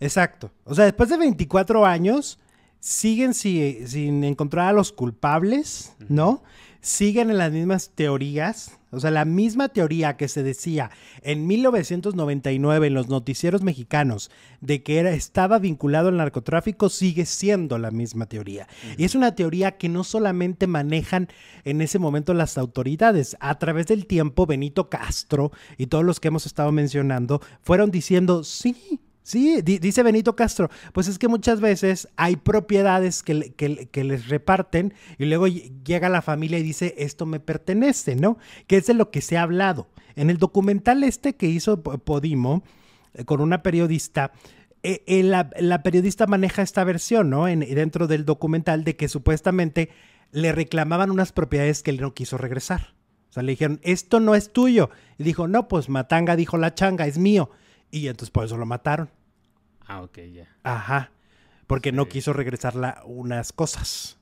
[0.00, 0.50] Exacto.
[0.64, 2.38] O sea, después de 24 años,
[2.80, 6.42] siguen sin encontrar a los culpables, ¿no?
[6.86, 10.90] Siguen en las mismas teorías o sea, la misma teoría que se decía
[11.22, 14.30] en 1999 en los noticieros mexicanos
[14.60, 18.68] de que era, estaba vinculado al narcotráfico sigue siendo la misma teoría.
[18.96, 21.28] Y es una teoría que no solamente manejan
[21.64, 23.36] en ese momento las autoridades.
[23.40, 28.44] A través del tiempo, Benito Castro y todos los que hemos estado mencionando fueron diciendo,
[28.44, 34.28] sí, Sí, dice Benito Castro, pues es que muchas veces hay propiedades que, que, les
[34.28, 38.38] reparten y luego llega la familia y dice, esto me pertenece, ¿no?
[38.68, 39.88] Que es de lo que se ha hablado.
[40.14, 42.62] En el documental este que hizo Podimo
[43.14, 44.30] eh, con una periodista,
[44.84, 47.48] eh, eh, la, periodista maneja esta versión, ¿no?
[47.48, 49.90] En, dentro del documental de que supuestamente
[50.30, 52.94] le reclamaban unas propiedades que él no quiso regresar.
[53.30, 54.88] sea, le dijeron, esto no es tuyo.
[55.18, 57.50] Y dijo, no, pues Matanga dijo la changa, es mío.
[57.90, 59.10] Y entonces por eso lo mataron.
[59.86, 60.48] Ah, ok, ya.
[60.64, 61.10] Ajá.
[61.66, 64.18] Porque no quiso regresar la- unas cosas.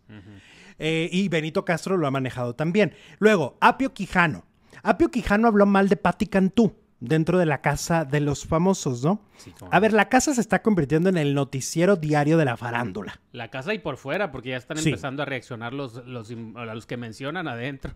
[0.78, 2.94] Eh, y Benito Castro lo ha manejado también.
[3.18, 4.44] Luego, Apio Quijano.
[4.82, 9.20] Apio Quijano habló mal de Patti Cantú dentro de la casa de los famosos, ¿no?
[9.36, 13.20] Sí, A ver, la casa se está convirtiendo en el noticiero diario de la farándula.
[13.32, 14.88] La casa y por fuera, porque ya están Sí.
[14.88, 17.92] empezando a reaccionar los, los, los que mencionan adentro.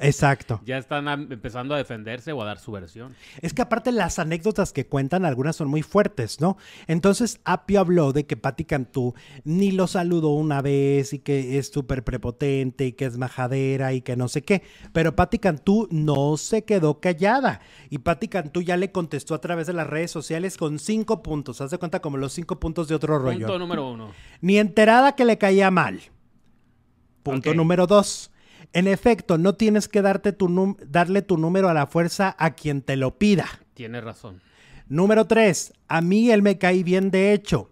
[0.00, 0.60] Exacto.
[0.64, 3.14] Ya están empezando a defenderse o a dar su versión.
[3.40, 6.56] Es que aparte las anécdotas que cuentan, algunas son muy fuertes, ¿no?
[6.86, 11.68] Entonces Apio habló de que Patti Cantú ni lo saludó una vez y que es
[11.68, 14.62] súper prepotente y que es majadera y que no sé qué.
[14.92, 17.60] Pero Patti Cantú no se quedó callada.
[17.90, 21.60] Y Patti Cantú ya le contestó a través de las redes sociales con cinco puntos.
[21.60, 23.46] Haz de cuenta como los cinco puntos de otro rollo.
[23.46, 24.12] Punto número uno.
[24.40, 26.00] Ni enterada que le caía mal.
[27.22, 28.29] Punto número dos.
[28.72, 32.82] En efecto, no tienes que darte tu darle tu número a la fuerza a quien
[32.82, 33.46] te lo pida.
[33.74, 34.40] Tiene razón.
[34.88, 37.70] Número tres, a mí él me cae bien de hecho.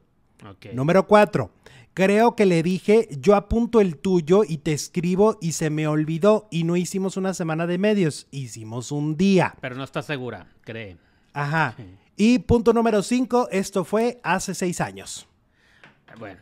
[0.72, 1.50] Número cuatro,
[1.94, 6.46] creo que le dije, yo apunto el tuyo y te escribo y se me olvidó
[6.50, 9.56] y no hicimos una semana de medios, hicimos un día.
[9.60, 10.96] Pero no está segura, cree.
[11.32, 11.74] Ajá.
[12.20, 15.28] Y punto número cinco, esto fue hace seis años.
[16.18, 16.40] Bueno,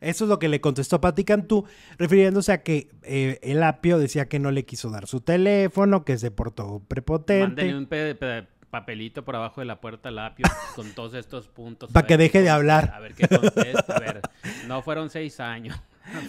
[0.00, 1.64] Eso es lo que le contestó Pati Cantú,
[1.98, 6.18] refiriéndose a que eh, el apio decía que no le quiso dar su teléfono, que
[6.18, 7.40] se portó prepotente.
[7.46, 10.44] mándenle un pe- pe- papelito por abajo de la puerta al apio
[10.74, 11.90] con todos estos puntos.
[11.92, 12.92] Pa' A ver que deje de hablar.
[12.94, 13.96] A ver qué contesta.
[13.96, 14.20] A ver,
[14.66, 15.76] no fueron seis años.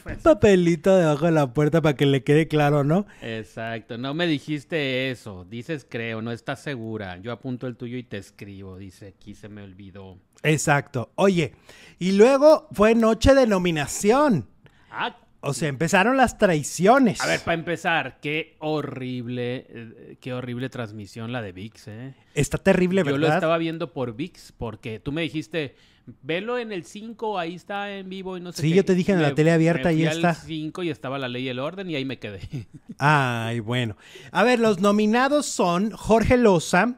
[0.06, 3.06] Un papelito debajo de la puerta para que le quede claro, ¿no?
[3.22, 5.46] Exacto, no me dijiste eso.
[5.46, 7.18] Dices creo, no estás segura.
[7.18, 8.78] Yo apunto el tuyo y te escribo.
[8.78, 10.18] Dice aquí se me olvidó.
[10.44, 11.12] Exacto.
[11.16, 11.54] Oye,
[12.00, 14.48] y luego fue noche de nominación.
[14.90, 17.22] Ah, O sea, empezaron las traiciones.
[17.22, 22.16] a ver, para empezar, qué horrible, eh, qué horrible transmisión la de VIX, ¿eh?
[22.34, 23.20] Está terrible, Yo ¿verdad?
[23.20, 25.76] lo estaba viendo por VIX porque tú me dijiste,
[26.22, 28.76] velo en el 5, ahí está en vivo y no sé Sí, qué".
[28.78, 30.30] yo te dije en la tele abierta, ahí está.
[30.30, 32.39] al 5 y estaba la ley y el orden y ahí me quedé.
[32.97, 33.95] Ay, bueno.
[34.32, 36.95] A ver, los nominados son Jorge Loza,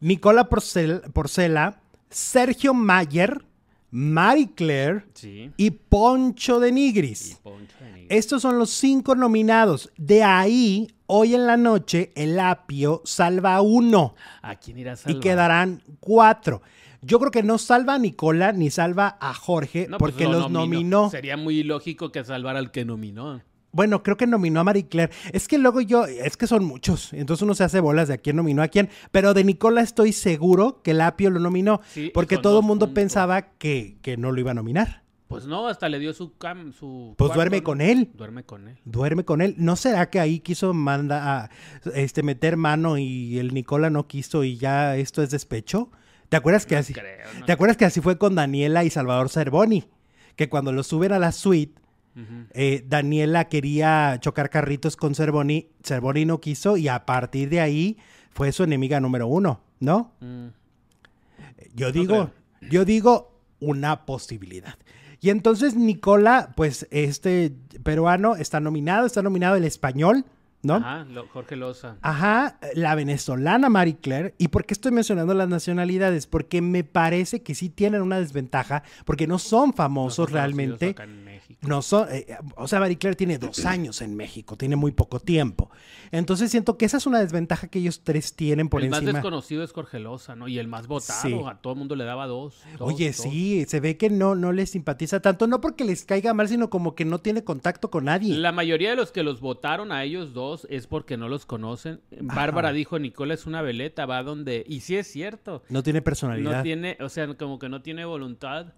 [0.00, 3.44] Nicola Porcel- Porcela, Sergio Mayer,
[3.92, 5.50] Marie Claire sí.
[5.56, 7.38] y Poncho de Y Nigris.
[7.42, 8.06] Poncho de Nigris.
[8.10, 9.90] Estos son los cinco nominados.
[9.96, 14.96] De ahí, hoy en la noche, el apio salva uno ¿A quién irá a y
[14.96, 15.20] salvar?
[15.20, 16.62] quedarán cuatro.
[17.02, 20.32] Yo creo que no salva a Nicola ni salva a Jorge No, pues porque lo
[20.32, 20.60] los nominó.
[20.60, 21.10] nominó.
[21.10, 23.40] Sería muy ilógico que salvara al que nominó.
[23.72, 25.12] Bueno, creo que nominó a Marie Claire.
[25.32, 27.12] Es que luego yo, es que son muchos.
[27.12, 28.88] Entonces uno se hace bolas de a quién nominó a quién.
[29.12, 31.80] Pero de Nicola estoy seguro que el apio lo nominó.
[31.88, 33.00] Sí, porque todo el mundo puntos.
[33.02, 35.04] pensaba que, que no lo iba a nominar.
[35.28, 37.62] Pues no, hasta le dio su cam, su Pues cuarto, duerme ¿no?
[37.64, 38.10] con él.
[38.14, 38.78] Duerme con él.
[38.84, 39.54] Duerme con él.
[39.58, 41.50] ¿No será que ahí quiso manda a,
[41.94, 45.92] este, meter mano y el Nicola no quiso y ya esto es despecho?
[46.30, 46.94] ¿Te acuerdas que No así?
[46.94, 49.84] creo, no ¿Te acuerdas que así fue con Daniela y Salvador Cervoni?
[50.36, 51.78] Que cuando lo suben a la suite,
[52.54, 57.98] eh, Daniela quería chocar carritos con Cervoni, Cervoni no quiso y a partir de ahí
[58.30, 60.12] fue su enemiga número uno, ¿no?
[60.20, 60.46] Mm.
[61.74, 62.30] Yo digo,
[62.70, 64.74] yo digo una posibilidad.
[65.20, 67.52] Y entonces Nicola, pues este
[67.82, 70.24] peruano está nominado, está nominado el español,
[70.62, 70.74] ¿no?
[70.74, 71.96] Ajá, lo- Jorge Loza.
[72.02, 74.34] Ajá, la venezolana Marie Claire.
[74.38, 76.26] ¿Y por qué estoy mencionando las nacionalidades?
[76.26, 80.40] Porque me parece que sí tienen una desventaja, porque no son No famosos son conocidos
[80.56, 80.88] realmente.
[80.90, 81.29] acá en México.
[81.62, 85.20] No son, eh, o sea, Marie Claire tiene dos años en México, tiene muy poco
[85.20, 85.70] tiempo.
[86.10, 89.18] Entonces siento que esa es una desventaja que ellos tres tienen por el más encima.
[89.18, 90.48] desconocido es Jorge Loza, ¿no?
[90.48, 91.38] Y el más votado, Sí.
[91.46, 92.62] a todo el mundo le daba dos.
[92.78, 93.16] dos, Oye, dos.
[93.16, 96.70] sí, se ve que no, no les simpatiza tanto, no porque les caiga mal, sino
[96.70, 98.34] como que no tiene contacto con nadie.
[98.38, 102.00] La mayoría de los que los votaron a ellos dos es porque no los conocen.
[102.22, 104.64] Bárbara dijo, Nicola es una veleta, va donde...
[104.66, 105.62] Y sí es cierto.
[105.68, 106.56] No tiene personalidad.
[106.56, 108.72] No tiene, o sea, como que no tiene voluntad.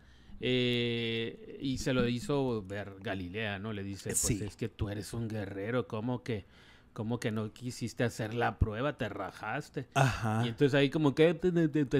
[0.44, 3.72] Eh, y se lo hizo ver Galilea, ¿no?
[3.72, 4.42] Le dice, pues Sí.
[4.44, 6.44] es que tú eres un guerrero, ¿cómo que,
[6.92, 8.96] cómo que no quisiste hacer la prueba?
[8.98, 9.86] Te rajaste.
[9.94, 10.42] Ajá.
[10.44, 11.38] Y entonces ahí como que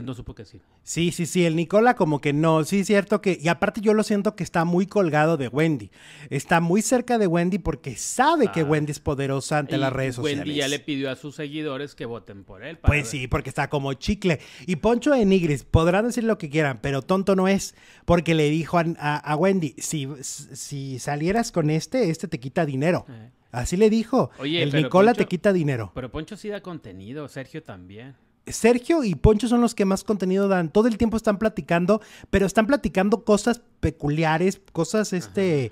[0.05, 0.61] no supo qué decir.
[0.85, 3.95] Sí, sí, sí, el Nicola como que no, sí es cierto que, y aparte yo
[3.95, 5.91] lo siento que está muy colgado de Wendy,
[6.29, 8.65] está muy cerca de Wendy porque sabe que Ah.
[8.65, 10.41] Wendy es poderosa ante Y las redes sociales.
[10.45, 12.79] Wendy ya le pidió a sus seguidores que voten por él.
[12.79, 14.41] Pues ver- sí, porque está como chicle.
[14.67, 17.75] Y Poncho de Nigris, podrán decir lo que quieran, pero tonto no es,
[18.05, 22.67] porque le dijo a, a- a Wendy, si, si salieras con este, este te quita
[22.67, 23.07] dinero.
[23.09, 23.31] Eh.
[23.53, 25.93] Así le dijo, Oye, el Nicola Poncho- te quita dinero.
[25.95, 28.17] Pero Poncho sí da contenido, Sergio también.
[28.47, 30.73] Sergio y Poncho son los que más contenido dan.
[30.73, 32.01] Todo el tiempo están platicando,
[32.31, 35.71] pero están platicando cosas peculiares, cosas este,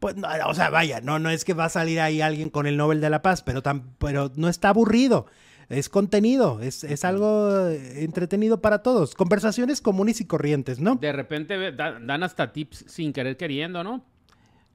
[0.00, 2.66] Pues, no, o sea, vaya, no, no es que va a salir ahí alguien con
[2.66, 5.26] el Nobel de la Paz, pero, tan, pero no está aburrido.
[5.68, 9.14] Es contenido, es, es algo eh, entretenido para todos.
[9.14, 10.96] Conversaciones comunes y corrientes, ¿no?
[10.96, 14.04] De repente dan hasta tips sin querer queriendo, ¿no?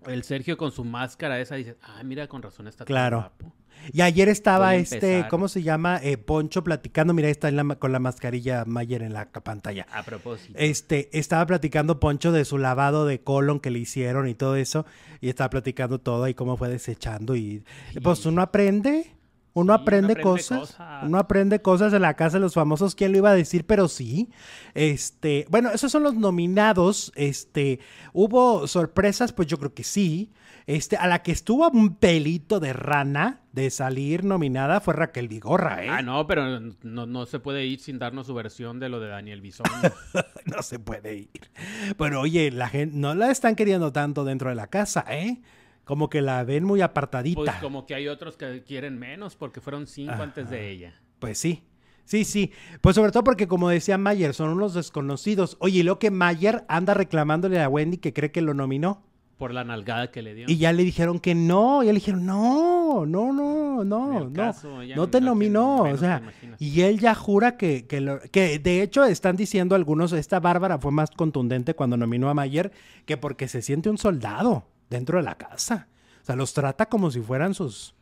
[0.08, 3.18] El Sergio con su máscara esa dice, ah, mira, con razón está tan Claro.
[3.20, 3.54] guapo".
[3.92, 5.26] Y ayer estaba Voy este.
[5.30, 6.00] ¿cómo se llama?
[6.02, 9.86] Eh, Poncho platicando, mira, ahí está en la con la mascarilla Mayer en la pantalla.
[9.92, 10.54] A propósito.
[10.58, 14.86] Este, estaba platicando Poncho de su lavado de colon que le hicieron y todo eso,
[15.22, 17.64] y estaba platicando todo y cómo fue desechando y
[18.02, 19.12] pues uno aprende,
[19.56, 21.04] uno Sí, uno aprende, cosas, cosas.
[21.04, 23.66] uno aprende cosas en la casa de los famosos, ¿quién lo iba a decir?
[23.66, 24.30] Pero sí,
[24.74, 27.80] este, bueno, esos son los nominados, este,
[28.12, 30.34] hubo sorpresas, pues yo creo que sí,
[30.68, 35.86] este, a la que estuvo un pelito de rana de salir nominada fue Raquel Vigorra,
[35.86, 35.90] ¿eh?
[35.90, 39.08] Ah, no, pero no, no se puede ir sin darnos su versión de lo de
[39.08, 39.68] Daniel Bisón.
[40.46, 41.52] no se puede ir.
[41.98, 45.42] Pero oye, la gente no la están queriendo tanto dentro de la casa, ¿eh?
[45.86, 47.36] Como que la ven muy apartadita.
[47.40, 50.94] Pues como que hay otros que quieren menos porque fueron cinco antes de ella.
[51.20, 51.64] Pues sí.
[52.04, 52.52] Sí, sí.
[52.82, 55.58] Pues sobre todo porque, como decía Mayer, son unos desconocidos.
[55.60, 59.04] Oye, y lo que Mayer anda reclamándole a Wendy que cree que lo nominó.
[59.38, 60.46] Por la nalgada que le dio.
[60.48, 61.84] Y ya le dijeron que no.
[61.84, 64.34] Ya le dijeron, no, no, no, no, no.
[64.34, 65.82] caso, ella No te no- nominó.
[65.84, 66.22] O sea,
[66.60, 70.78] y él ya jura que, que, lo- que de hecho están diciendo algunos, esta Bárbara
[70.80, 72.72] fue más contundente cuando nominó a Mayer
[73.06, 75.88] que porque se siente un soldado dentro de la casa.
[76.22, 77.94] O sea, los trata como si fueran sus,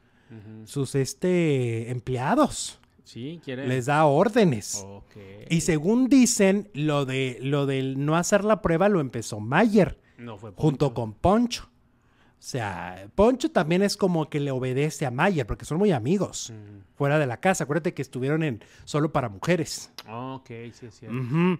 [0.65, 2.79] sus este, empleados.
[3.03, 3.67] Sí, quiere.
[3.67, 4.83] Les da órdenes.
[4.87, 5.15] Ok.
[5.49, 10.37] Y según dicen, lo de lo del no hacer la prueba lo empezó Mayer No
[10.37, 11.69] fue junto con Poncho.
[12.39, 16.51] O sea, Poncho también es como que le obedece a Mayer porque son muy amigos
[16.51, 16.79] Mm.
[16.95, 17.65] fuera de la casa.
[17.65, 19.91] Acuérdate que estuvieron en solo para mujeres.
[20.09, 21.15] Ok, sí, es cierto.
[21.17, 21.57] Ujú.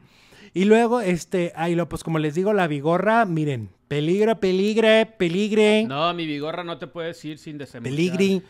[0.53, 5.85] Y luego, este, ahí lo, pues como les digo, la vigorra, miren, peligro, peligre, peligre,
[5.87, 7.95] No, mi vigorra no te puedes ir sin desembuchar.
[7.95, 8.41] peligri.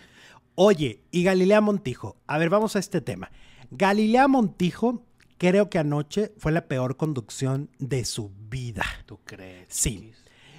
[0.55, 3.31] Oye, y Galilea Montijo, a ver, vamos a este tema.
[3.71, 5.03] Galilea Montijo,
[5.37, 8.85] creo que anoche fue la peor conducción de su vida.
[9.05, 9.65] ¿Tú crees?
[9.69, 10.11] Sí.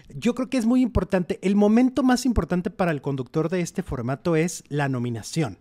[0.08, 1.38] Yo creo que es muy importante.
[1.42, 5.58] El momento más importante para el conductor de este formato es la nominación.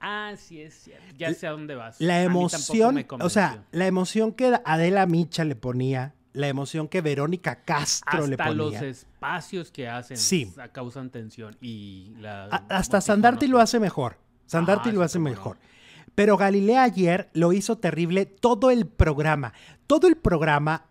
[0.00, 1.14] Ah, sí, es cierto.
[1.16, 2.00] Ya sé a dónde vas.
[2.00, 6.14] La A mí tampoco emoción, me o sea, la emoción que Adela Micha le ponía,
[6.36, 8.88] la emoción que Verónica Castro le hasta los ponía.
[8.88, 10.52] espacios que hacen Sí.
[10.54, 14.18] sa- causan tensión y la A- hasta Sandarti no- lo hace mejor.
[14.46, 15.56] Sandarti Ah, lo hace mejor.
[16.14, 19.52] Pero Galilea ayer lo hizo terrible todo el programa.
[19.86, 20.84] Todo el programa,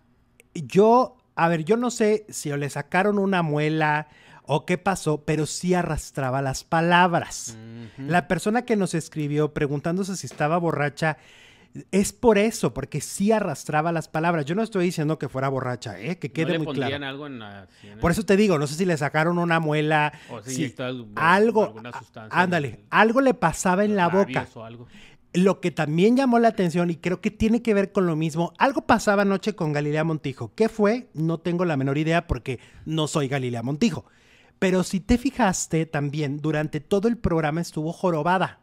[0.54, 4.08] yo, a ver, yo no sé si le sacaron una muela
[4.48, 7.58] o qué pasó, pero sí arrastraba las palabras.
[7.98, 11.18] La persona que nos escribió preguntándose si estaba borracha,
[11.92, 14.46] es por eso, porque sí arrastraba las palabras.
[14.46, 16.18] Yo no estoy diciendo que fuera borracha, ¿eh?
[16.18, 17.06] que ¿No quede le muy pondrían claro.
[17.08, 17.68] algo en la...
[17.82, 20.74] sí, en Por eso te digo, no sé si le sacaron una muela, O si
[21.16, 24.32] algo- alguna sustancia ándale, el- algo le pasaba en la boca.
[24.32, 24.88] labios o algo.
[25.34, 28.54] Lo que también llamó la atención y creo que tiene que ver con lo mismo,
[28.58, 30.54] algo pasaba anoche con Galilea Montijo.
[30.56, 31.10] ¿Qué fue?
[31.14, 34.06] No tengo la menor idea porque no soy Galilea Montijo.
[34.60, 38.62] Pero si te fijaste también, durante todo el programa estuvo jorobada.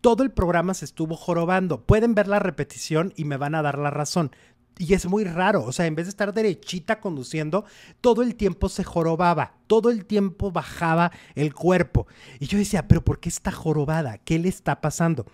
[0.00, 1.82] Todo el programa se estuvo jorobando.
[1.82, 4.30] Pueden ver la repetición y me van a dar la razón.
[4.76, 7.64] Y es muy raro, o sea, en vez de estar derechita conduciendo,
[8.00, 12.08] todo el tiempo se jorobaba, todo el tiempo bajaba el cuerpo.
[12.40, 14.18] Y yo decía, pero ¿por qué está jorobada?
[14.18, 15.26] ¿Qué le está pasando?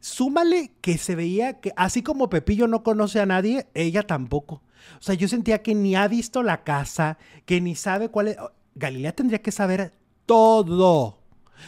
[0.00, 4.62] Súmale que se veía que, así como Pepillo no conoce a nadie, ella tampoco.
[4.98, 8.36] O sea, yo sentía que ni ha visto la casa, que ni sabe cuál es.
[8.74, 9.92] Galilea tendría que saber
[10.26, 11.18] todo.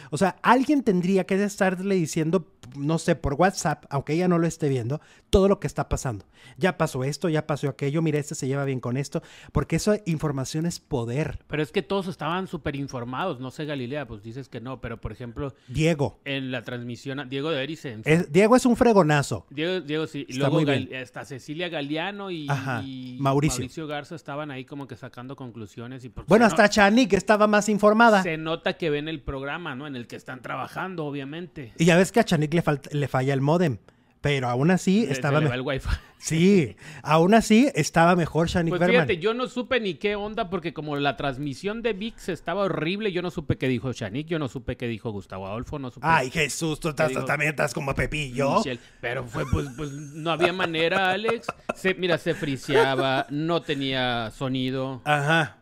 [0.09, 4.47] O sea, alguien tendría que estarle diciendo, no sé, por WhatsApp, aunque ella no lo
[4.47, 6.25] esté viendo, todo lo que está pasando.
[6.57, 9.95] Ya pasó esto, ya pasó aquello, mira, este se lleva bien con esto, porque eso
[10.05, 11.39] información es poder.
[11.47, 13.39] Pero es que todos estaban súper informados.
[13.39, 14.81] No sé, Galilea, pues dices que no.
[14.81, 16.19] Pero, por ejemplo, Diego.
[16.25, 19.45] en la transmisión, Diego de Eri se Es- Diego es un fregonazo.
[19.49, 20.25] Diego, Diego sí.
[20.27, 21.01] Y Está luego muy Gal- bien.
[21.03, 23.87] hasta Cecilia Galeano y, Ajá, y Mauricio.
[23.87, 26.03] Garza estaban ahí como que sacando conclusiones.
[26.05, 28.23] Y Bueno, hasta Chani, que estaba más informada.
[28.23, 29.87] Se nota que ven el programa, ¿no?
[29.87, 31.73] En el que están trabajando, obviamente.
[31.77, 32.60] Y ya ves que a Chanik le,
[32.91, 33.77] le falla el modem.
[34.21, 35.55] Pero aún así Se- estaba mejor.
[35.55, 35.89] el wifi.
[36.21, 39.07] Sí, aún así estaba mejor Shanik Pues Berman.
[39.07, 43.11] fíjate, yo no supe ni qué onda porque como la transmisión de VIX estaba horrible,
[43.11, 46.05] yo no supe qué dijo Shanik, yo no supe qué dijo Gustavo Adolfo, no supe
[46.07, 48.57] Ay, Jesús, tú estás- también estás como Pepillo.
[48.57, 48.79] Michelle.
[49.01, 51.47] Pero fue, pues, pues no había manera, Alex.
[51.75, 55.01] Se, mira, se friseaba, no tenía sonido.
[55.05, 55.57] Ajá.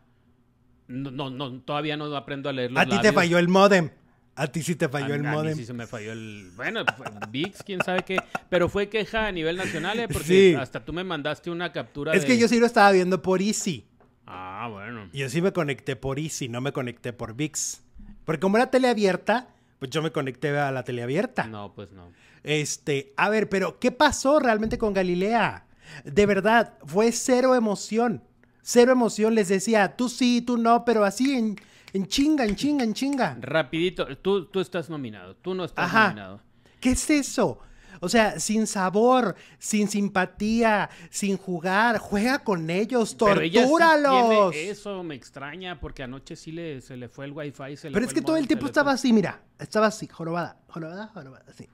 [0.88, 3.88] No, no, no, todavía no aprendo a leer los A ti te falló el modem.
[4.36, 5.56] A ti sí te A- falló el a mí modem.
[5.56, 6.50] sí se me falló el.
[6.56, 6.84] Bueno,
[7.30, 8.16] VIX, quién sabe qué.
[8.48, 10.08] Pero fue queja a nivel nacional, ¿eh?
[10.08, 10.54] Porque Sí.
[10.54, 13.42] hasta tú me mandaste una captura Es de- que yo sí lo estaba viendo por
[13.42, 13.86] Easy.
[14.26, 15.08] Ah, Ah, bueno.
[15.14, 17.80] Yo sí me conecté por Easy, no me conecté por VIX.
[18.26, 21.46] Porque como era tele abierta, pues yo me conecté a la tele abierta.
[21.46, 22.12] No, pues no.
[22.44, 25.66] Este, a ver, pero ¿qué pasó realmente con Galilea?
[26.04, 28.22] De verdad, fue cero emoción.
[28.62, 29.34] Cero emoción.
[29.34, 31.56] Les decía, tú sí, tú no, pero así en,
[31.92, 33.36] en chinga, en chinga, en chinga.
[33.40, 36.04] Rapidito, tú, tú estás nominado, tú no estás Ajá.
[36.08, 36.40] nominado.
[36.80, 37.58] ¿Qué es eso?
[38.02, 44.52] O sea, sin sabor, sin simpatía, sin jugar, juega con ellos, sí tortúralos.
[44.52, 47.76] tiene eso me extraña porque anoche sí le, se le fue el wifi.
[47.76, 50.06] Se le Pero fue es que el todo el tiempo estaba así, mira, estaba así,
[50.06, 51.68] jorobada, jorobada, jorobada, así.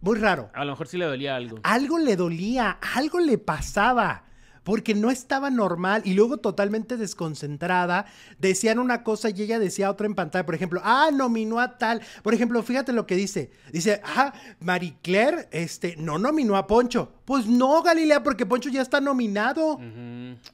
[0.00, 0.50] Muy raro.
[0.54, 1.60] A lo mejor sí le dolía algo.
[1.62, 4.24] Algo le dolía, algo le pasaba,
[4.64, 8.06] porque no estaba normal y luego totalmente desconcentrada,
[8.38, 12.00] decían una cosa y ella decía otra en pantalla, por ejemplo, ah, nominó a tal,
[12.22, 17.12] por ejemplo, fíjate lo que dice, dice, ah, Marie Claire, este, no nominó a Poncho,
[17.24, 19.78] pues no, Galilea, porque Poncho ya está nominado.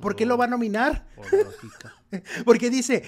[0.00, 1.06] ¿por qué lo va a nominar?
[1.16, 1.94] Por lógica.
[2.44, 3.04] Porque dice,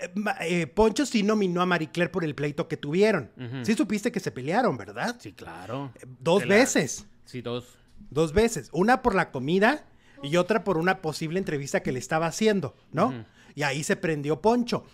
[0.00, 3.30] eh, eh, Poncho sí nominó a Marie Claire por el pleito que tuvieron.
[3.64, 5.16] Sí supiste que se pelearon, ¿verdad?
[5.18, 5.92] Sí, claro.
[6.20, 7.06] Dos la- veces.
[7.26, 7.76] Sí, dos.
[8.08, 8.70] Dos veces.
[8.72, 9.84] Una por la comida
[10.22, 13.24] y otra por una posible entrevista que le estaba haciendo, ¿no?
[13.54, 14.84] Y ahí se prendió Poncho.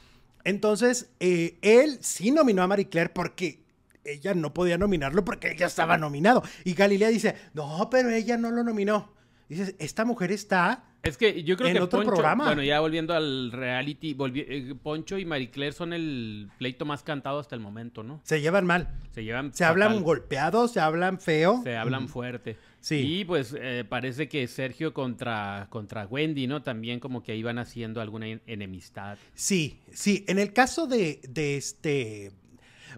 [0.44, 3.62] Entonces, eh, él sí nominó a Marie Claire porque
[4.04, 6.42] ella no podía nominarlo porque él ya estaba nominado.
[6.64, 9.12] Y Galilea dice, no, pero ella no lo nominó.
[9.48, 10.84] Dices, esta mujer está...
[11.02, 12.44] Es que yo creo En que otro Poncho, programa.
[12.44, 17.02] bueno, ya volviendo al reality, volvi- eh, Poncho y Marie Claire son el pleito más
[17.02, 18.20] cantado hasta el momento, ¿no?
[18.22, 18.88] Se llevan mal.
[19.10, 21.60] Se llevan Se hablan golpeados, se hablan feo.
[21.64, 22.56] Se hablan fuerte.
[22.82, 23.20] Sí.
[23.20, 26.62] Y pues eh, parece que Sergio contra, contra Wendy, ¿no?
[26.62, 29.16] También como que iban haciendo alguna en- enemistad.
[29.34, 30.24] Sí, sí.
[30.28, 32.32] En el caso de, de este.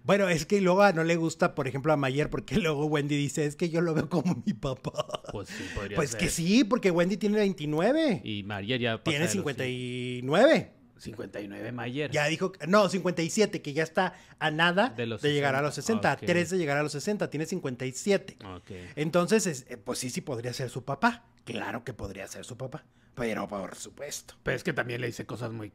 [0.02, 3.44] Bueno, es que luego no le gusta, por ejemplo, a Mayer, porque luego Wendy dice,
[3.44, 5.22] es que yo lo veo como mi papá.
[5.30, 6.20] Pues sí, podría Pues ser.
[6.20, 8.22] que sí, porque Wendy tiene 29.
[8.24, 10.70] Y María ya pasa tiene de los 59.
[10.98, 12.10] 59 Mayer.
[12.10, 15.62] Ya dijo, no, 57, que ya está a nada De llegar a 60.
[15.62, 16.20] los 60, a Ok.
[16.26, 18.36] 3 de llegar a los 60, tiene 57.
[18.56, 18.70] Ok.
[18.96, 21.24] Entonces, es- eh, pues sí, sí podría ser su papá.
[21.44, 22.84] Claro que podría ser su papá.
[23.14, 24.34] Pero por supuesto.
[24.42, 25.72] Pero es que también le dice cosas muy...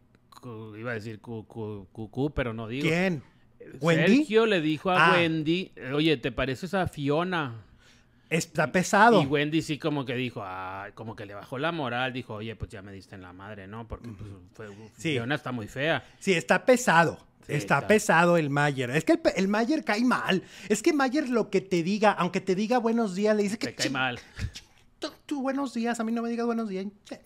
[0.78, 2.88] Iba a decir cu- cu- cucú, pero no digo.
[2.88, 3.22] ¿Quién?
[3.82, 4.18] ¿Wendy?
[4.18, 5.14] Sergio le dijo a Ah.
[5.18, 7.66] Wendy, oye, ¿te pareces a Fiona?
[8.30, 9.22] Está pesado.
[9.24, 12.56] Y Wendy sí como que dijo, ah, como que le bajó la moral, dijo, oye,
[12.56, 13.88] pues ya me diste en la madre, ¿no?
[13.88, 14.68] Porque pues, fue,
[14.98, 15.14] Sí.
[15.14, 16.04] Fiona está muy fea.
[16.20, 17.18] Sí, está pesado.
[17.48, 17.88] Sí, está, está.
[17.88, 18.92] pesado el Mayer.
[18.92, 20.44] Es que el, el Mayer cae mal.
[20.68, 23.68] Es que Mayer lo que te diga, aunque te diga buenos días, le dice que
[23.68, 24.20] Te cae mal.
[25.00, 26.86] Tú, tú buenos días, a mí no me digas buenos días.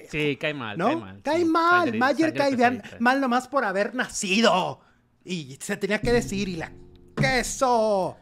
[0.09, 0.85] Sí, cae mal, ¿No?
[0.85, 1.21] cae mal.
[1.23, 1.45] Cae sí.
[1.45, 1.81] mal.
[1.89, 4.79] Sangre- Mayer sangre cae bien- mal nomás por haber nacido.
[5.25, 6.71] Y se tenía que decir, y la
[7.17, 8.15] queso.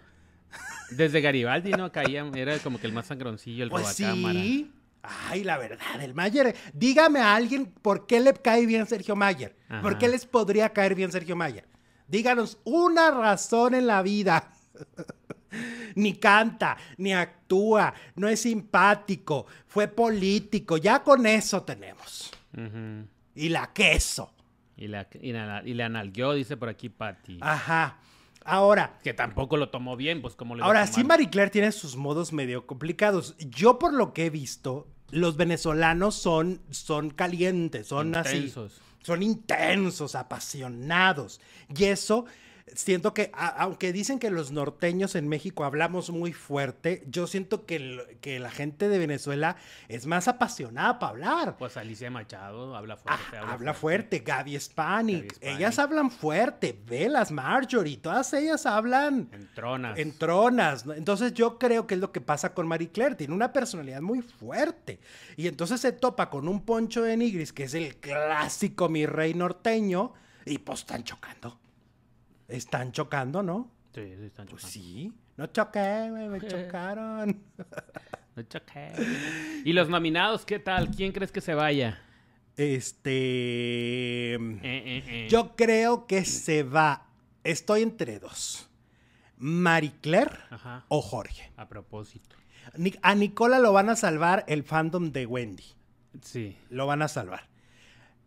[0.92, 1.92] Desde Garibaldi, ¿no?
[1.92, 4.40] Caía, era como que el más sangroncillo, el Pues robacámara.
[4.40, 4.72] sí.
[5.04, 6.56] Ay, la verdad, el Mayer.
[6.74, 9.56] Dígame a alguien por qué le cae bien Sergio Mayer.
[9.82, 11.68] ¿Por qué les podría caer bien Sergio Mayer?
[12.08, 14.52] Díganos una razón en la vida.
[15.96, 20.78] ni canta, ni actúa, no es simpático, fue político.
[20.78, 22.32] Ya con eso tenemos.
[23.36, 24.34] Y la queso.
[24.78, 25.64] Y, la, y, la,
[26.06, 27.38] y dice por aquí Patty.
[27.42, 27.98] Ajá.
[28.44, 31.96] Ahora, Que tampoco lo tomó bien, pues como le Ahora, sí, Marie Claire tiene sus
[31.96, 33.36] modos medio complicados.
[33.38, 38.38] Yo, por lo que he visto, los venezolanos son, son calientes, son así.
[38.38, 38.82] Intensos.
[39.04, 41.42] Son intensos, apasionados.
[41.76, 42.26] Y eso,
[42.76, 47.66] siento que, a- aunque dicen que los norteños en México hablamos muy fuerte, yo siento
[47.66, 49.56] que, que la gente de Venezuela
[49.88, 51.58] es más apasionada para hablar.
[51.58, 53.38] Pues Alicia Machado habla Ah, fuerte.
[53.38, 55.18] habla fuerte, Gaby Spanik.
[55.18, 55.58] Gaby Spanik.
[55.58, 59.98] Ellas hablan fuerte, Velas, Marjorie, todas ellas hablan En tronas.
[60.00, 60.86] en tronas.
[60.96, 63.16] Entonces yo creo que es lo que pasa con Marie Claire.
[63.16, 65.00] Tiene una personalidad muy fuerte.
[65.38, 69.34] Y entonces se topa con un poncho de nigris, que es el clásico mi rey
[69.34, 70.14] norteño,
[70.46, 71.60] y pues están chocando.
[72.52, 73.72] Están chocando, ¿no?
[73.94, 74.68] Sí, sí, están Pues chocando.
[74.68, 75.14] sí.
[75.38, 77.42] No choqué, güey, me chocaron.
[78.34, 78.94] No choqué.
[79.66, 80.90] ¿Y los nominados qué tal?
[80.92, 82.00] ¿Quién crees que se vaya?
[82.56, 84.36] Este...
[84.36, 85.28] Eh, eh, eh.
[85.30, 87.08] Yo creo que se va.
[87.44, 88.70] Estoy entre dos.
[89.38, 90.86] Marie Claire Ajá.
[90.88, 91.52] o Jorge.
[91.58, 92.38] A propósito.
[93.02, 95.66] A Nicola lo van a salvar el fandom de Wendy.
[96.22, 96.56] Sí.
[96.70, 97.50] Lo van a salvar.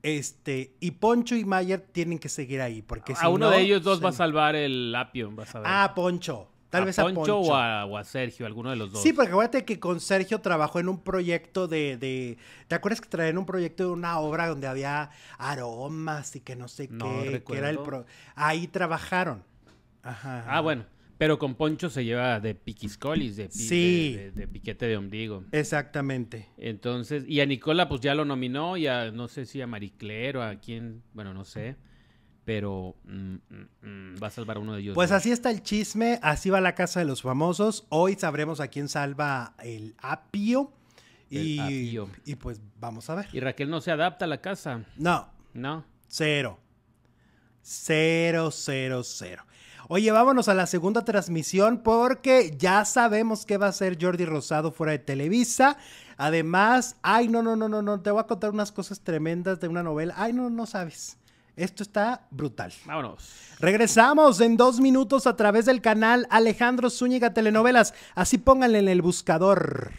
[0.05, 3.63] Este, y Poncho y Mayer tienen que seguir ahí, porque si a uno no, de
[3.63, 5.69] ellos dos se- va a salvar el Apio, vas a ver.
[5.71, 6.51] Ah, Poncho.
[6.69, 7.39] Tal a vez a Poncho.
[7.39, 9.01] O, a, o a Sergio, alguno de los dos.
[9.03, 12.37] Sí, porque acuérdate que con Sergio trabajó en un proyecto de, de-
[12.69, 16.69] ¿Te acuerdas que traían un proyecto de una obra donde había aromas y que no
[16.69, 17.43] sé No qué?
[17.47, 19.43] Que era el pro- Ahí trabajaron.
[20.03, 20.45] Ajá.
[20.49, 20.85] Ah, bueno.
[21.17, 24.13] Pero con Poncho se lleva de piquiscolis, de, pi- Sí.
[24.17, 25.45] de, de- de piquete de ombligo.
[25.53, 26.49] Exactamente.
[26.59, 30.37] Entonces, y a Nicola pues ya lo nominó, y a, no sé si a Maricler
[30.39, 31.77] o a quién, bueno, no sé.
[32.45, 34.95] Pero mm, mm, mm, va a salvar a uno de ellos.
[34.95, 37.87] Pues así está el chisme, así va la casa de los famosos.
[37.89, 40.73] Hoy sabremos a quién salva el apio.
[41.31, 42.11] El Y, apio.
[42.27, 43.29] y pues vamos a ver.
[43.33, 45.87] Y Raquel no se adapta a la casa, No, ¿no?
[46.09, 46.61] cero.
[47.63, 49.45] Cero, cero, cero.
[49.89, 54.73] Oye, vámonos a la segunda transmisión porque ya sabemos qué va a hacer Jordi Rosado
[54.73, 55.77] fuera de Televisa.
[56.17, 59.69] Además, ay, no, no, no, no, no, te voy a contar unas cosas tremendas de
[59.69, 60.15] una novela.
[60.17, 61.19] Ay, no, no sabes.
[61.57, 62.73] Esto está brutal.
[62.85, 63.31] Vámonos.
[63.61, 67.95] Regresamos en dos minutos a través del canal Alejandro Zúñiga Telenovelas.
[68.15, 69.93] Así pónganle en el buscador.